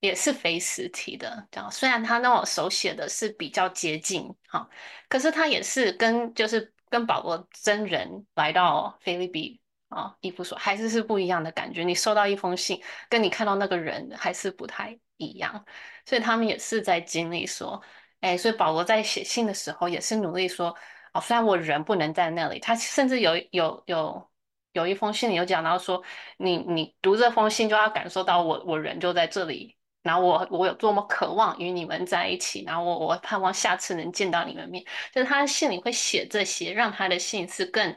[0.00, 1.46] 也是非实体的。
[1.50, 4.68] 这样虽然他那种手写的是比较接近哈，
[5.08, 11.84] 可是他也是跟就是跟保罗真人来到菲律宾啊，伊夫所还是是不一样的感觉。
[11.84, 15.64] 你收到一封信，跟你看到那个人还是不太一样。
[16.04, 17.80] 所以他们也是在经历说，
[18.20, 20.76] 哎，所以保罗在写信的时候也是努力说，
[21.12, 24.30] 哦，虽然我人不能在那里，他甚至有有有
[24.72, 26.02] 有一封信里有讲到说，
[26.36, 29.75] 你你读这封信就要感受到我我人就在这里
[30.06, 37.96] 然后我我有多么渴望与你们在一起，然后我我盼望下次能见到你们面，就是他的信里会写这些，让他的信是更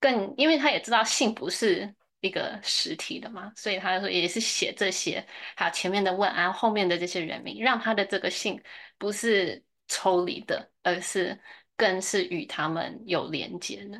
[0.00, 5.24] 更，因为他也知道信不是一个实体的嘛，所以他说也是写这些，
[5.54, 8.60] 还有前面的问安，后面的这些人名，让他的这个信
[8.98, 11.40] 不是抽离的，而是
[11.76, 13.98] 更是与他们有连接的。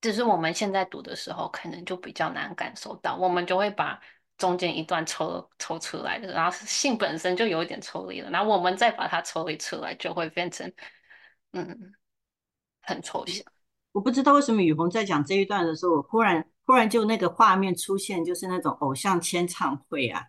[0.00, 4.00] 只是我们现在读的时候，可能就比较难感受到，我们就会把。
[4.38, 10.72] 中间一段抽抽出来的，然后性本身就有一点抽离了，然后我们再把它抽离出来，就会变成
[11.52, 11.92] 嗯
[12.82, 13.44] 很抽象。
[13.92, 20.22] 我不知道为什么雨虹在讲这一段的时候，我忽然忽然就那个画面出现，就是那种偶像签唱会啊，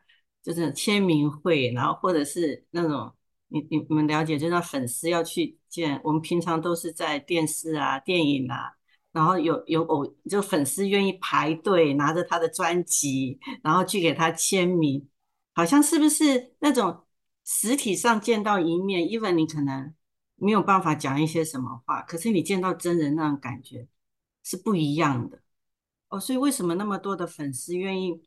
[0.43, 3.15] 就是签名会，然后或者是那种
[3.47, 8.73] 你你你们了解，就是粉丝要去见，我们平常都是在电视啊、电影啊。
[9.13, 15.07] 然后有有偶就粉丝愿意排队拿着他的专辑，然后去给他签名，
[15.53, 17.05] 好像是不是那种
[17.45, 19.93] 实体上见到一面，even 你可能
[20.35, 23.87] 没有办法讲一些什么话，可是你见到真人那种感觉
[24.43, 25.41] 是不一样的
[26.09, 26.19] 哦。
[26.19, 28.21] 所以为什么那么多的粉丝愿意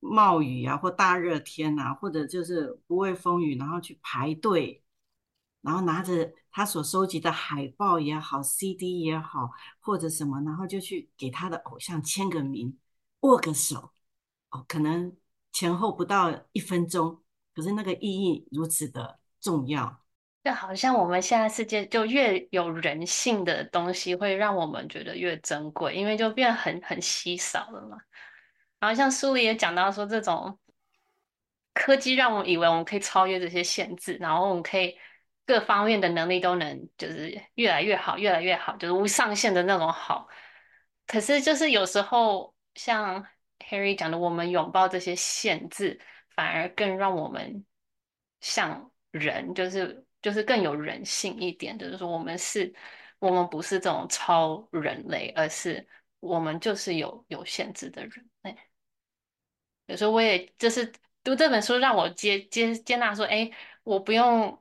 [0.00, 4.83] 冒雨啊，或大热天啊，或者就是不畏风雨，然后去排队？
[5.64, 9.50] 然后拿着他所收集的海报也好，CD 也好，
[9.80, 12.78] 或者什么，然后就去给他的偶像签个名，
[13.20, 13.90] 握个手，
[14.50, 15.16] 哦，可能
[15.52, 17.22] 前后不到一分钟，
[17.54, 20.02] 可是那个意义如此的重要。
[20.44, 27.96] 就好像我们现在世界就越有人性的东西，会让我们觉得越珍贵，因为就变很很稀少了嘛。
[28.78, 30.58] 然后像书里也讲到说，这种
[31.72, 34.94] 科技让我们以为我们可以超越这些限制，然后我们可以。
[35.46, 40.26] 各方面的能力都能就是越来越好，越来越好，就是无上限的那种好。
[41.06, 43.26] 可是就是有时候像
[43.58, 46.00] Harry 讲的，我们拥抱这些限制，
[46.34, 47.64] 反而更让我们
[48.40, 51.78] 像人，就是就是更有人性一点。
[51.78, 52.72] 就是说，我们是，
[53.18, 55.86] 我们不是这种超人类，而是
[56.20, 58.56] 我们就是有有限制的人类。
[59.86, 60.90] 有时候我也就是
[61.22, 63.50] 读这本书，让我接接接纳说，哎，
[63.82, 64.58] 我不用。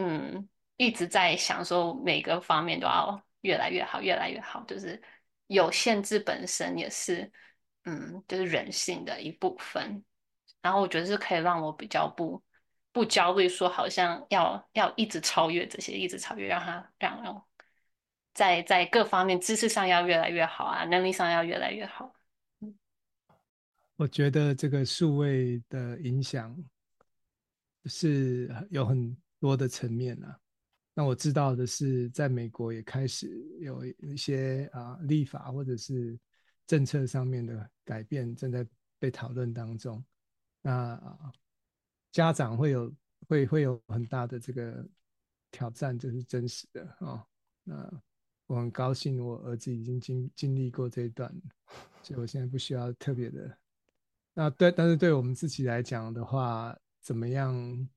[0.00, 4.62] 嗯，一直在想说每个方面都要越来越好，越来越好。
[4.62, 5.02] 就是
[5.48, 7.28] 有限制本身也是，
[7.82, 10.04] 嗯，就是人性的一部分。
[10.62, 12.40] 然后我觉得是可以让我比较不
[12.92, 17.44] 不焦虑，说好像要要一直超越这些，一直超越，让他让让
[18.32, 22.14] 在在各方面知识上要越来越好啊，能力上要越来越好。
[23.96, 26.56] 我觉得这个数位的影响
[27.86, 29.16] 是有很。
[29.40, 30.38] 多的层面啊，
[30.94, 33.28] 那我知道的是，在美国也开始
[33.60, 36.18] 有一些啊立法或者是
[36.66, 38.66] 政策上面的改变正在
[38.98, 40.04] 被讨论当中。
[40.60, 41.32] 那，
[42.10, 42.92] 家长会有
[43.28, 44.84] 会会有很大的这个
[45.52, 47.24] 挑战，这是真实的啊、
[47.62, 48.02] 那
[48.46, 51.32] 我很高兴，我儿子已经经经历过这一段，
[52.02, 53.58] 所以我现在不需要特别的。
[54.34, 57.88] 那对，但是对我们自己来讲的话，怎么样？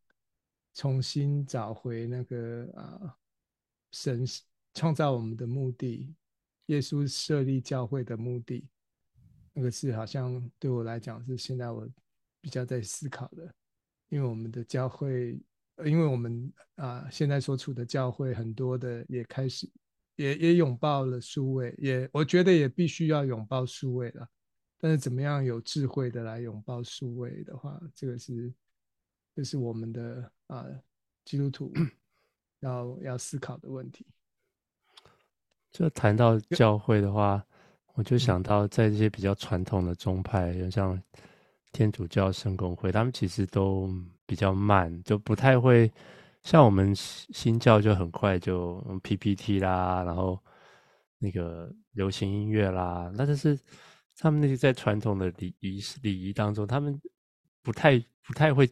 [0.73, 3.17] 重新找回那个啊，
[3.91, 4.23] 神
[4.73, 6.15] 创造我们的目的，
[6.67, 8.65] 耶稣设立教会的目的，
[9.51, 11.85] 那个是好像对我来讲是现在我
[12.39, 13.53] 比较在思考的，
[14.07, 15.37] 因为我们的教会，
[15.83, 19.69] 因为我们啊现在所处的教会很多的也开始
[20.15, 24.25] 也也拥抱了数位，也我觉得也必须要拥抱数位了，
[24.79, 28.53] 但是怎么样有智慧的来拥抱数位的话，这个是。
[29.33, 30.65] 这是我们的啊，
[31.23, 31.71] 基督徒
[32.59, 34.05] 要要思考的问题。
[35.71, 37.41] 就谈到教会的话，
[37.93, 41.01] 我就想到在这些比较传统的宗派，像
[41.71, 43.89] 天主教圣公会，他们其实都
[44.25, 45.89] 比较慢，就不太会
[46.43, 50.37] 像我们新教就很快就 PPT 啦，然后
[51.17, 53.57] 那个流行音乐啦，那就是
[54.17, 57.01] 他们那些在传统的礼仪礼仪当中，他们
[57.63, 58.69] 不太不太会。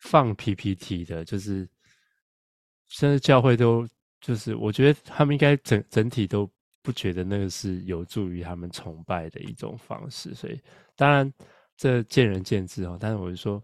[0.00, 1.68] 放 PPT 的，就是
[2.88, 3.88] 甚至教会都
[4.20, 6.48] 就是，我觉得他们应该整整体都
[6.82, 10.60] 不觉得那个是有助于他们崇拜的一种方式，所以
[10.94, 11.32] 当然
[11.76, 12.96] 这见仁见智哦。
[13.00, 13.62] 但是我就说，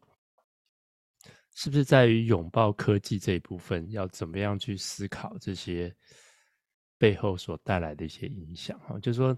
[1.54, 5.94] 是不是在于拥抱科技这一部分，要怎么样去思考这些
[6.98, 8.78] 背后所带来的一些影响？
[8.80, 9.36] 哈，就是说，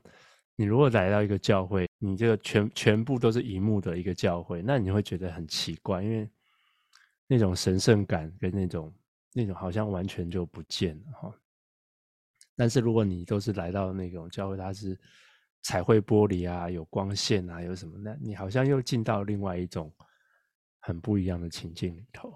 [0.57, 6.31] 你如果来到一个教会，你这个全全部都是荧幕的一个教会，那你会觉得很奇怪，因为。
[7.27, 8.95] 那种神圣感跟那种
[9.33, 11.35] 那种好像完全就不见了哈。
[12.57, 14.99] 但是如果你都是来到那种教会，它是
[15.63, 17.99] 彩绘玻璃啊，有光线啊，有什么？
[17.99, 19.93] 那你好像又进到另外一种
[20.81, 22.33] 很不一样的情境里头。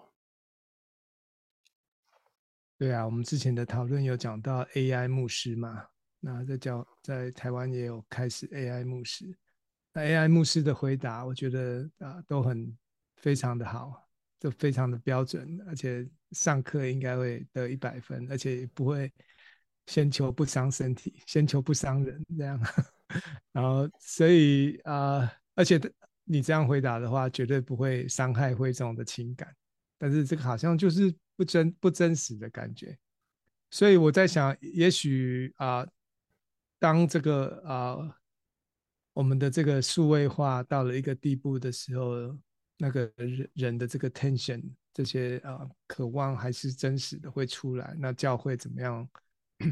[2.78, 5.86] 对啊，我们之前的讨论有讲到 AI 牧师嘛，
[6.20, 9.36] 那在教在台湾也有开始 AI 牧师。
[9.92, 12.76] 那 AI 牧师的回答，我觉得啊都很
[13.16, 14.07] 非常的好，
[14.38, 19.12] 都非常的标准，而且上课应该会得一百分，而且不会
[19.86, 22.60] 先求不伤身体，先求不伤人这样。
[23.52, 25.80] 然后所以啊，而且
[26.24, 29.54] 你这样回答的话，绝对不会伤害会众的情感。
[29.96, 31.14] 但是这个好像就是。
[31.38, 32.98] 不真不真实的感觉，
[33.70, 35.88] 所以我在想，也许啊、呃，
[36.80, 37.96] 当这个啊、
[39.12, 42.36] 我们的这个数位化到了一个地步的时候，
[42.78, 44.62] 那个人人的这个 tension，
[44.94, 47.94] 这些啊、渴望还是真实的会出来。
[47.98, 49.06] 那教会怎么样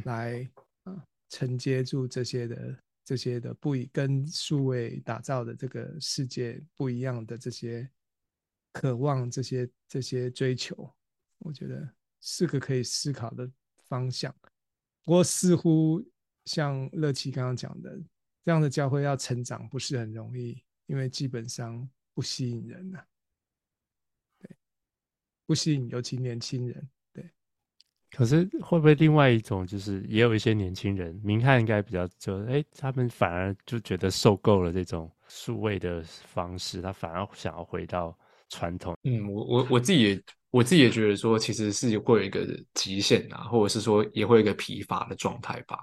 [0.05, 0.47] 来
[0.85, 7.89] 啊、承接住这些的这些的不一跟数位打造的这个世界不一样的这些
[8.73, 10.93] 渴望，这些这些追求。
[11.39, 11.89] 我觉得
[12.21, 13.49] 是个可以思考的
[13.89, 14.35] 方向，
[15.05, 16.05] 不过似乎
[16.47, 17.97] 像乐琪刚刚讲的，
[18.43, 23.05] 这样的教会要成长不是很容易，因为基本上不吸引人呐、啊，
[24.41, 24.57] 对，
[25.45, 27.31] 不吸引，尤其年轻人，对。
[28.11, 38.97] 可是会不会另外一种，就是也有一些年轻人，明翰应该比较就，哎，他们反而就觉得受够了这种数位的方式，他反而想要回到传统。
[39.03, 40.23] 嗯，我我我自己也。
[40.51, 45.77] 我自己也觉得说，其实是会有一个极限啊，或者是说也会有一个疲乏的状态吧。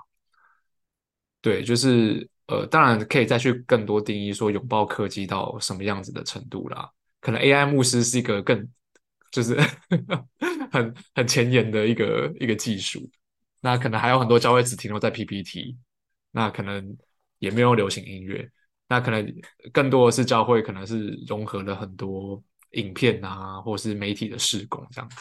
[1.41, 6.89] 对，就是呃，当然可以再去更多定义说拥抱科技到什么样子的程度啦。
[7.19, 8.67] 可能 AI 牧师是一个更
[9.31, 9.57] 就是
[10.71, 13.09] 很很前沿的一个一个技术。
[13.61, 15.77] 那可能还有很多教会只停留在 PPT，
[16.31, 16.97] 那可能
[17.39, 18.49] 也没有流行音乐。
[18.89, 19.25] 那可能
[19.71, 22.43] 更多的是教会可能是融合了很多。
[22.73, 25.17] 影片啊，或是媒体的施工这样子，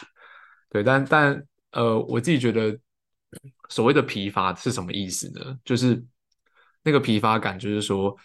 [0.71, 2.75] 对，但但呃，我自己觉得
[3.69, 5.55] 所谓的疲乏是什么意思呢？
[5.63, 6.03] 就是
[6.83, 8.15] 那个疲乏感，就是说，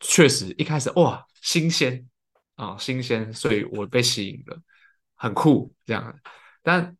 [0.00, 2.06] 确实一开始哇，新鲜
[2.54, 4.60] 啊，新鲜，所以我被吸引了，
[5.14, 6.14] 很酷这样。
[6.62, 6.96] 但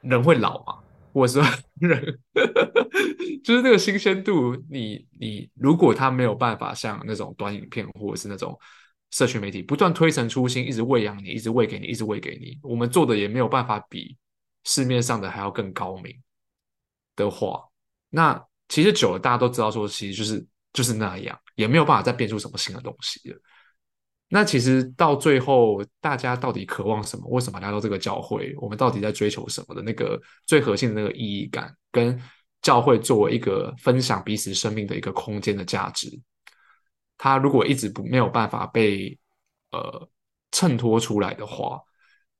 [0.00, 1.42] 人会老嘛，我说
[1.80, 2.20] 人
[3.42, 8.58] 就是那个新鲜度，你你如果他没有办法像那种短影片，或者是那种。
[9.14, 12.58] 社群媒体不断推陈出新，一直喂养你，一直喂给你，一直喂给你。
[12.62, 14.16] 我们做的也没有办法比
[14.64, 16.18] 市面上的还要更高明
[17.14, 17.62] 的话，
[18.08, 18.42] 那
[18.72, 20.42] 其实久了，大家都知道说，其实就是
[20.72, 23.38] 就是那样，也没有办法再变出什么新的东西了。
[24.28, 27.28] 那其实到最后，大家到底渴望什么？
[27.28, 28.54] 为什么来到这个教会？
[28.56, 32.18] 我们到底在追求什么的那个最核心的那个意义感，跟
[32.62, 36.08] 教会作为一个分享彼此生命的一个空间的价值。
[37.18, 39.18] 他如果一直不没有办法被
[39.72, 40.08] 呃
[40.50, 41.78] 衬托出来的话，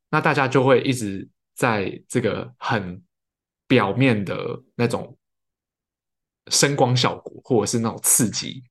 [0.09, 3.03] 那大家就会一直在这个很
[3.67, 5.15] 表面的那种
[6.49, 8.63] 声光效果，或者是那种刺激，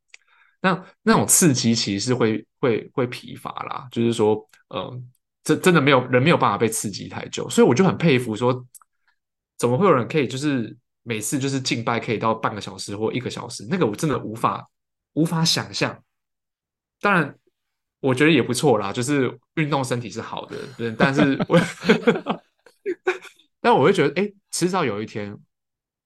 [0.61, 3.87] 那那种刺激其实是会会会疲乏啦。
[3.91, 5.01] 就是说，呃，
[5.43, 8.65] 真真的没有人没有办法被刺激太久，所以我就很佩服说，
[9.57, 14.67] 怎么会有人可以就是每次就是敬拜可以到半个小时或一个小时，那个我真的无法。
[15.13, 16.01] 无法想象，
[17.01, 17.37] 当然，
[17.99, 21.59] 我觉得也不错啦，就是运动身体是好的，对，但是我，
[23.59, 25.37] 但我会觉得，哎，迟早有一天，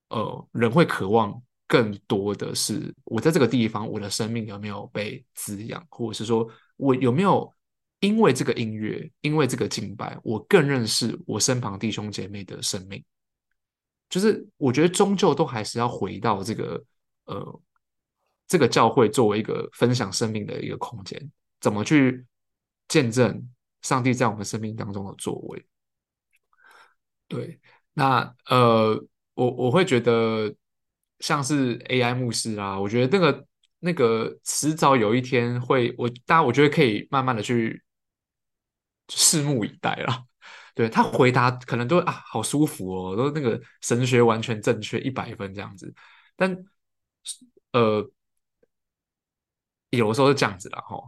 [0.10, 7.52] 呃，人会渴望更多的是，我在这个地方，我的生命有没有被滋养，或者是说我有没有
[8.00, 13.04] 因为这个音乐，因为这个敬拜，我更认识我身旁弟兄姐妹的生命，
[14.10, 16.84] 就是我觉得终究都还是要回到这个，
[17.26, 17.62] 呃。
[18.48, 21.20] 这个教会作为一个分享生命的一个空间，
[21.60, 22.24] 怎么去
[22.88, 23.50] 见证
[23.82, 25.66] 上帝在我们生命当中的作为？
[27.28, 27.60] 对，
[27.92, 29.04] 那呃，
[29.34, 30.56] 我我会觉得
[31.20, 33.48] 像是 AI 牧师啊，我觉得那个
[33.80, 37.82] 那个迟早有一天会，我大家我觉得可以慢慢的去
[39.08, 40.24] 拭目以待啦。
[40.74, 45.94] 对，他回答可能都啊好舒服哦，都那个神学完全正确一百分这样子，
[46.36, 46.58] 但
[47.72, 48.10] 呃。
[49.92, 51.02] 有的时候是这样子的哈，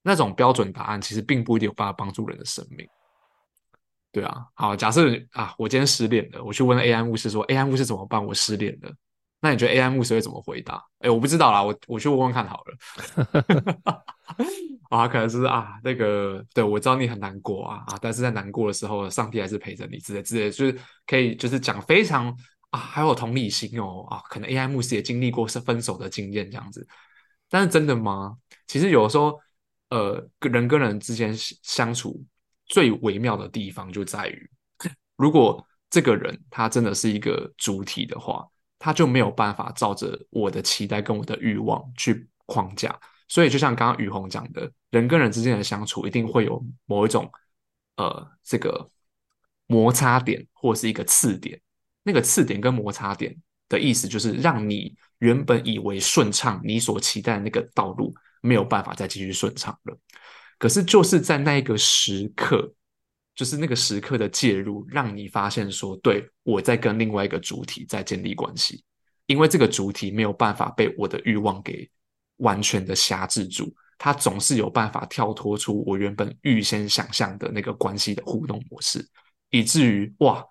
[0.00, 2.88] 那种标准答案其实并不一定有办法帮助人的生命。
[4.10, 8.24] 对啊，好，假设啊，我今天失恋了，我去问 AI 牧师说，AI 牧师怎么办？
[8.24, 8.90] 我失恋了，
[9.40, 10.84] 那你觉得 AI 牧师会怎么回答？
[10.98, 14.04] 哎，我不知道啦，我我去问问看好了。
[14.90, 22.36] 啊，可能是啊，那个，对，我知道你很难过啊啊，但是在难过的时候，上帝还是陪着你之类之类，就是可以就是讲非常
[22.70, 26.86] 啊，还有同理心哦啊，可能 AI 牧师也经历过是分手的经验这样子。
[27.48, 28.36] 但是真的吗？
[28.66, 29.38] 其实有的时候
[29.90, 32.22] 呃，人跟人之间相处
[32.66, 34.50] 最微妙的地方就在于，
[35.16, 38.46] 如果这个人他真的是一个主体的话，
[38.80, 42.98] 他就没有办法照着我的期待跟我的欲望去框架。
[43.28, 47.30] 所以，就像刚刚雨虹讲的，人跟人之间的相处一定会有某一种
[47.96, 48.90] 呃这个
[49.66, 51.60] 摩擦点或是一个刺点。
[52.02, 53.36] 那个刺点跟摩擦点
[53.68, 59.96] 的意思，就是让你原本以为顺畅、你所期待的那个道路没有办法再继续顺畅了。
[60.58, 62.72] 可是就是在那一个时刻，
[63.40, 68.84] 就是那个时刻的介入，让你发现说，对，我在跟另外一个主体在建立关系，
[69.24, 71.90] 因为这个主体没有办法被我的欲望给
[72.36, 79.08] 完全的辖制住，他总是有办法跳脱出我原本预先想象的那个关系的互动模式，
[79.48, 80.44] 以至于哇。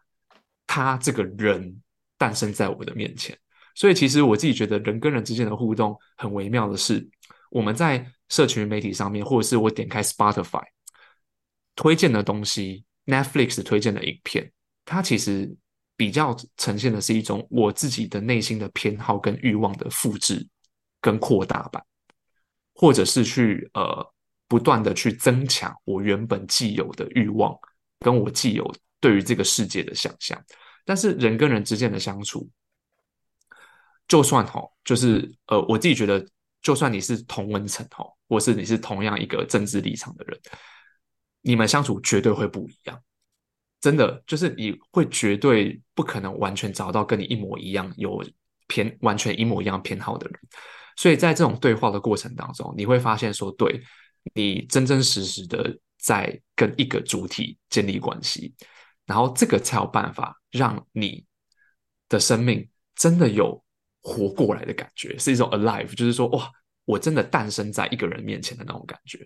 [0.71, 1.81] 他这个人
[2.15, 3.35] 诞生在我的面前，
[3.73, 7.09] 所以其实我自己觉得人跟人之间的互动很微妙的是，
[7.49, 10.63] 我们在社群媒体上面，或者是我点开 Spotify
[11.79, 14.51] 推荐的东西，Netflix 推荐的影片，
[14.83, 15.49] 它其实
[15.95, 20.45] 比较呈现的是一种我自己的内心的偏好跟欲望的复制
[20.99, 21.81] 跟扩大版，
[22.73, 24.05] 或者是去呃
[24.45, 27.57] 不断的去增强我原本既有的欲望
[28.01, 28.75] 跟我既有。
[28.99, 30.37] 对于这个世界的想象，
[30.83, 32.49] 但是人跟人之间的相处，
[34.05, 36.27] 就算哈，就是呃，我自己觉得，
[36.61, 40.37] 就算你是同温层哈，或是你是同样一个政治立场的人，
[41.41, 43.01] 你们相处绝对会不一样。
[43.81, 48.21] 真的，就是你会绝对不可能完全找到跟你一模一样有
[48.67, 50.39] 偏完全一模一样偏好的人。
[50.97, 53.81] 所以在这种对话的过程当中，你会发现说，对，
[54.33, 58.53] 你真真实实的在跟一个主体建立关系。
[59.05, 61.25] 然后这个才有办法让你
[62.09, 63.63] 的生命真的有
[64.01, 66.51] 活过来的感觉，是一种 alive，就是说哇，
[66.83, 69.25] 我真的诞生在一个人面前的那种感觉。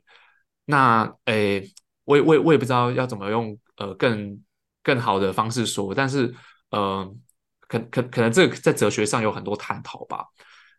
[0.64, 1.68] 那诶，
[2.06, 4.41] 我也我也我也不知道要怎么用呃更
[4.82, 6.34] 更好的方式说，但是
[6.70, 7.16] 呃，
[7.62, 10.26] 可可可能这个在哲学上有很多探讨吧。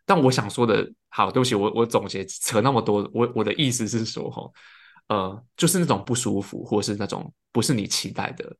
[0.05, 4.51] 但我想说的，好，对不起，我我总结扯那么多，我我的意思是说哈，
[5.07, 8.55] 呃，就是那种不舒服，或是那种不是你期待的。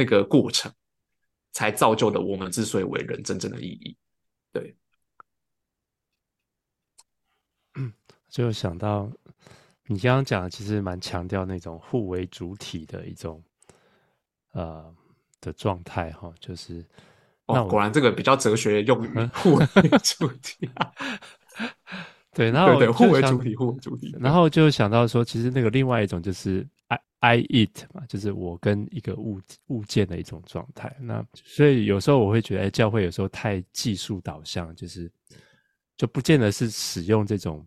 [0.00, 0.72] 那个过程，
[1.50, 3.96] 才造就了我们之所以为人真正的意义。
[4.52, 4.76] 对，
[8.28, 9.10] 就想到
[9.88, 13.42] 你刚刚讲的，其实蛮强调那种互为主体的一种
[14.52, 14.94] 呃
[15.40, 16.84] 的状态哈，就是
[17.46, 19.66] 哦，果然这个比较哲学用语， 互为
[20.02, 20.68] 主体。
[22.32, 24.14] 对，然后对，对，互为主体，互为主体。
[24.20, 27.00] 然后就想到说，其实那个另外一种就是 I。
[27.20, 30.96] I it 嘛，就是我跟一个物物件的一种状态。
[31.00, 35.10] 那所以有时候我会觉得，哎，教会有时候太技术导向，就是
[35.96, 37.66] 就不见得是使用这种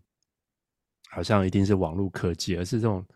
[1.12, 3.06] 好像一定是网络科技，而是这种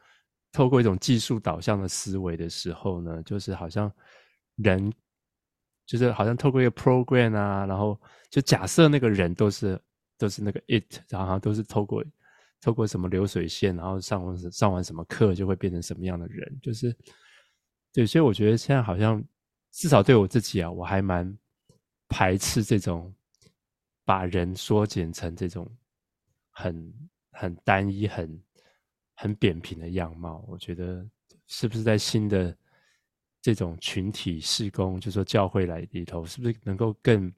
[0.52, 3.92] 透过一种技术导向的思维的时候呢，就是好像
[4.56, 4.92] 人
[5.84, 9.80] 就是好像透过一个 program 啊，然后就假设那个人都是
[10.16, 12.04] 都是那个 it，然后都是透过。
[12.62, 16.58] 透过什么流水线，然后上完上完什么课，就会变成什么样的人？
[16.62, 16.96] 就是
[17.92, 19.22] 对，所以我觉得现在好像
[19.72, 21.38] 至少对我自己啊，我还蛮
[22.08, 23.14] 排斥这种
[24.06, 25.70] 把人缩减成这种
[26.50, 26.92] 很
[27.36, 28.42] 很单一、很
[29.14, 30.44] 很扁平的样貌。
[30.48, 31.06] 我觉得
[31.46, 32.56] 是不是在新的
[33.40, 37.32] 这种群体事工，就是说教会来里头，是不是能够更？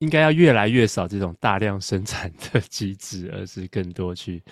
[0.00, 4.42] 应该要越来越少这种大量生产的机制，而是更多去，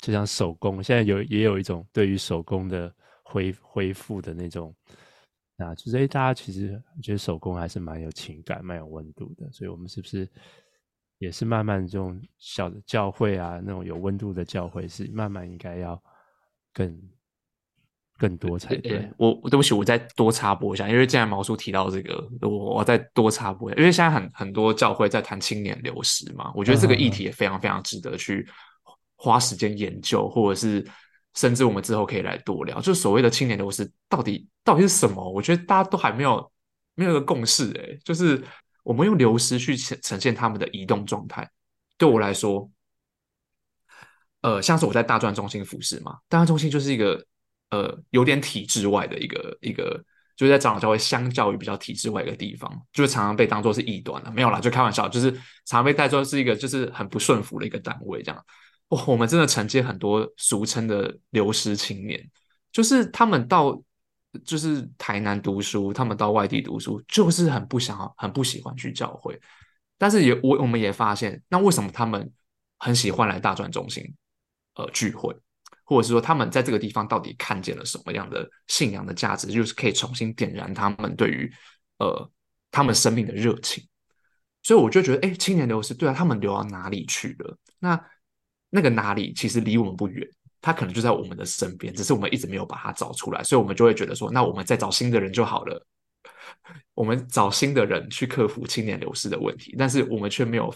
[0.00, 4.74] 就像手工，现在有也有一种对于手工的恢恢复的那种，
[5.58, 10.28] 啊，就是大家其实觉得手工还是蛮有情感、蛮有温度的，所以我们是不是
[11.18, 16.02] 也是慢慢这种小的教会啊，那种有温度的教会，是慢慢应该要
[16.72, 17.00] 更。
[18.20, 19.12] 更多才对，对。
[19.16, 28.44] 我对不起，我再多插播一下，因为既然毛叔提到这个，我我再多插播一下，因为现在很很多教会在谈青年流失嘛，我觉得这个议题也非常非常值得去
[29.14, 30.84] 花时间研究，或者是
[31.34, 35.30] 甚至我们之后可以来多聊，就是所谓的青年流失到底到底是什么？
[35.30, 36.50] 我觉得大家都还没有
[36.96, 38.42] 没有一个共识，诶，就是
[38.88, 41.48] 我们用流失去呈呈现他们的移动状态。
[41.98, 42.70] 对我来说，
[44.40, 47.24] 呃，像是我在大专中心服侍嘛，大专中心就是一个。
[47.70, 50.02] 呃，有点体制外的一个一个，
[50.34, 54.30] 就是在长老教会相较于比较体制外一个地方，就是常常被当作是异端了。
[54.30, 58.44] 没有啦，就开玩笑，就是常常被带作是一个就是很不顺服的一个单位这样。
[58.88, 62.26] 哇、哦，我们真的承接很多俗称的流失青年，
[62.72, 63.78] 就是他们到
[64.44, 69.40] 就是台南读书，他们到外地读书，就是很不想，很不喜欢去教会。
[69.96, 72.30] 但是也我我们也发现，那为什么他们
[72.78, 74.04] 很喜欢来大专中心
[74.74, 75.34] 呃聚会？
[75.84, 81.50] 或者是说他们在这个地方到底看见了什么样的信仰的价值，就是可以重新点燃他们对于
[81.98, 82.30] 呃
[82.70, 83.82] 他们生命的热情。
[84.62, 87.56] 所以我就觉得，哎，青年流失，对啊，他们流到哪里去了？
[87.78, 87.98] 那
[88.68, 90.28] 那个哪里其实离我们不远，
[90.60, 95.86] 他可能就在我们的身边，只是我们一直没有把它找出来，所以我们就会觉得说，那我们再找新的人就好了。
[96.94, 100.74] 我们找新的人去克服青年流失的问题，但是我们却没有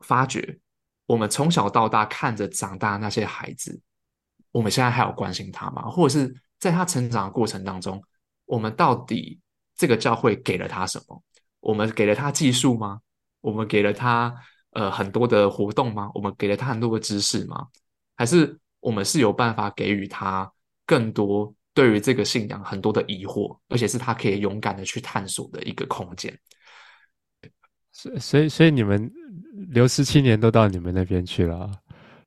[0.00, 0.58] 发觉，
[1.06, 3.78] 我们从小到大看着长大那些孩子，
[4.50, 5.82] 我们现在还有关心他吗？
[5.90, 8.02] 或者是在他成长的过程当中，
[8.46, 9.38] 我们到底
[9.76, 11.22] 这个教会给了他什么？
[11.60, 13.00] 我们给了他技术吗？
[13.40, 14.34] 我们给了他
[14.70, 16.10] 呃很多的活动吗？
[16.14, 17.68] 我们给了他很多的知识吗？
[18.16, 20.52] 还是我们是有办法给予他
[20.84, 21.54] 更多？
[21.74, 26.38] 对于这个信仰很多的疑惑，而且是他可以勇敢的去探索的一个空间。
[27.90, 29.10] 所以，所以，所以你们
[29.70, 31.70] 流失七年都到你们那边去了。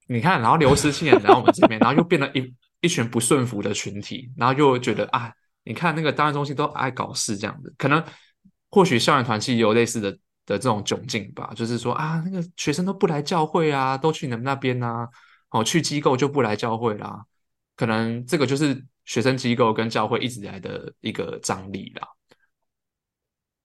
[0.07, 5.31] 你看，然后流失七年来我们这边，然后又变了一一群不顺服的群体，然后又觉得啊，
[5.63, 8.03] 你看那个档案中心都爱搞事这样子，可能
[8.71, 15.07] 或许校园团契也有类似的的这种窘境吧，就是说啊，那个学生都不来教会啊，都去你们那边啊，
[15.55, 17.25] 哦，去机构就不来教会啦，
[17.75, 18.85] 可能这个就是。
[19.05, 22.07] 学生机构跟教会一直以来的一个张力啦。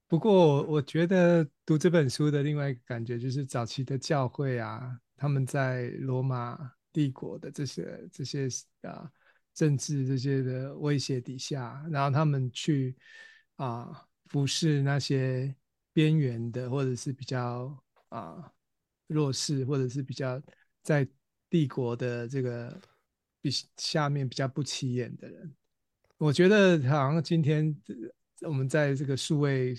[0.07, 8.49] 不过，我觉得读这本书的另外一个感觉就是，早期的教会啊，他们在罗马帝国的这些这些
[8.83, 9.11] 啊
[9.55, 12.95] 政治这些的威胁底下，然后他们去
[13.57, 15.57] 啊服侍那些
[15.95, 18.53] 边缘的，或者是比较啊
[19.07, 20.39] 弱势，或者是比较
[20.83, 21.09] 在
[21.51, 22.81] 帝国的这个。
[23.43, 25.51] 比下面比较不起眼的人，
[26.19, 27.75] 我觉得好像今天
[28.43, 29.75] 我们在这个数位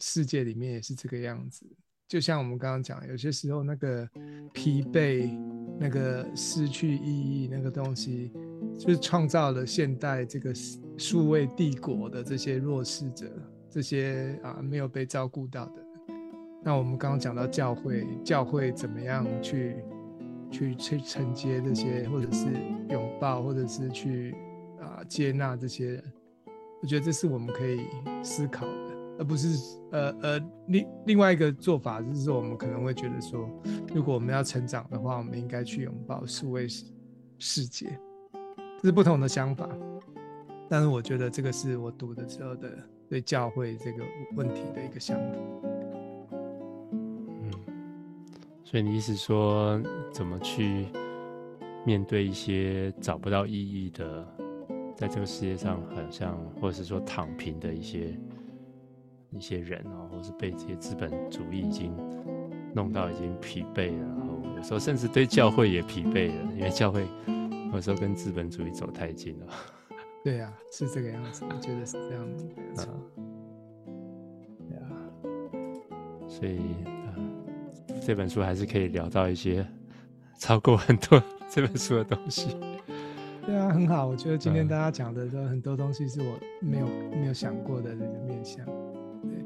[0.00, 1.64] 世界里面也是这个样子。
[2.06, 4.06] 就像我们刚刚讲，有些时候那个
[4.52, 5.34] 疲惫、
[5.80, 8.30] 那个失去意义、那个东西，
[8.78, 10.52] 就是创造了现代这个
[10.98, 13.32] 数位帝国的这些弱势者，
[13.70, 15.82] 这些啊没有被照顾到的。
[16.62, 19.82] 那我们刚刚讲到教会，教会怎么样去？
[20.50, 22.46] 去去承接这些，或者是
[22.88, 24.34] 拥抱，或者是去
[24.80, 26.12] 啊、接纳这些人，
[26.82, 27.80] 我觉得这是我们可以
[28.22, 33.48] 思考的，而不是呃呃另另外一个做法就是说，我们可能会觉得说，
[33.94, 36.66] 如果我们要成长的话，我们应该去拥抱数位
[37.38, 37.98] 世界，
[38.78, 39.68] 这是不同的想法。
[40.68, 42.70] 但是我觉得这个是我读的时候的
[43.08, 44.04] 对教会这个
[44.36, 45.69] 问题的一个想法。
[48.70, 50.86] 所以你意思说，怎么去
[51.84, 54.24] 面对一些找不到意义的，
[54.94, 58.16] 在这个世界上好像，或者是说躺平的一些
[59.30, 61.92] 一些人哦，或是被这些资本主义已经
[62.72, 67.04] 弄到已经疲惫了，然后有时候甚至对教会也疲惫了，因为教会
[67.72, 69.46] 有时候跟资本主义走太近了。
[70.22, 72.86] 对呀、啊，是这个样子，我觉得是这样子，没错。
[74.68, 74.86] 对啊，
[76.28, 76.60] 所以。
[78.00, 79.64] 这本书还是可以聊到一些
[80.38, 82.56] 超过很多 这本书的东西。
[83.46, 84.06] 对啊，很好。
[84.06, 88.64] 我觉得今天大家讲的都很多东西是我没有没有想过的这个面向。
[89.22, 89.44] 对。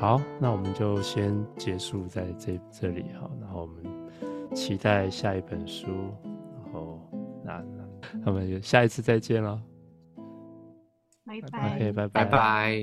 [0.00, 3.84] 好，那我们就先结束在这这里哈，然后我们
[4.54, 5.88] 期待下一本书，
[6.62, 7.00] 然后
[7.44, 7.64] 那
[8.24, 9.60] 那我们就下一次再见了。
[11.24, 11.74] 拜拜。
[11.74, 12.76] OK，拜拜拜。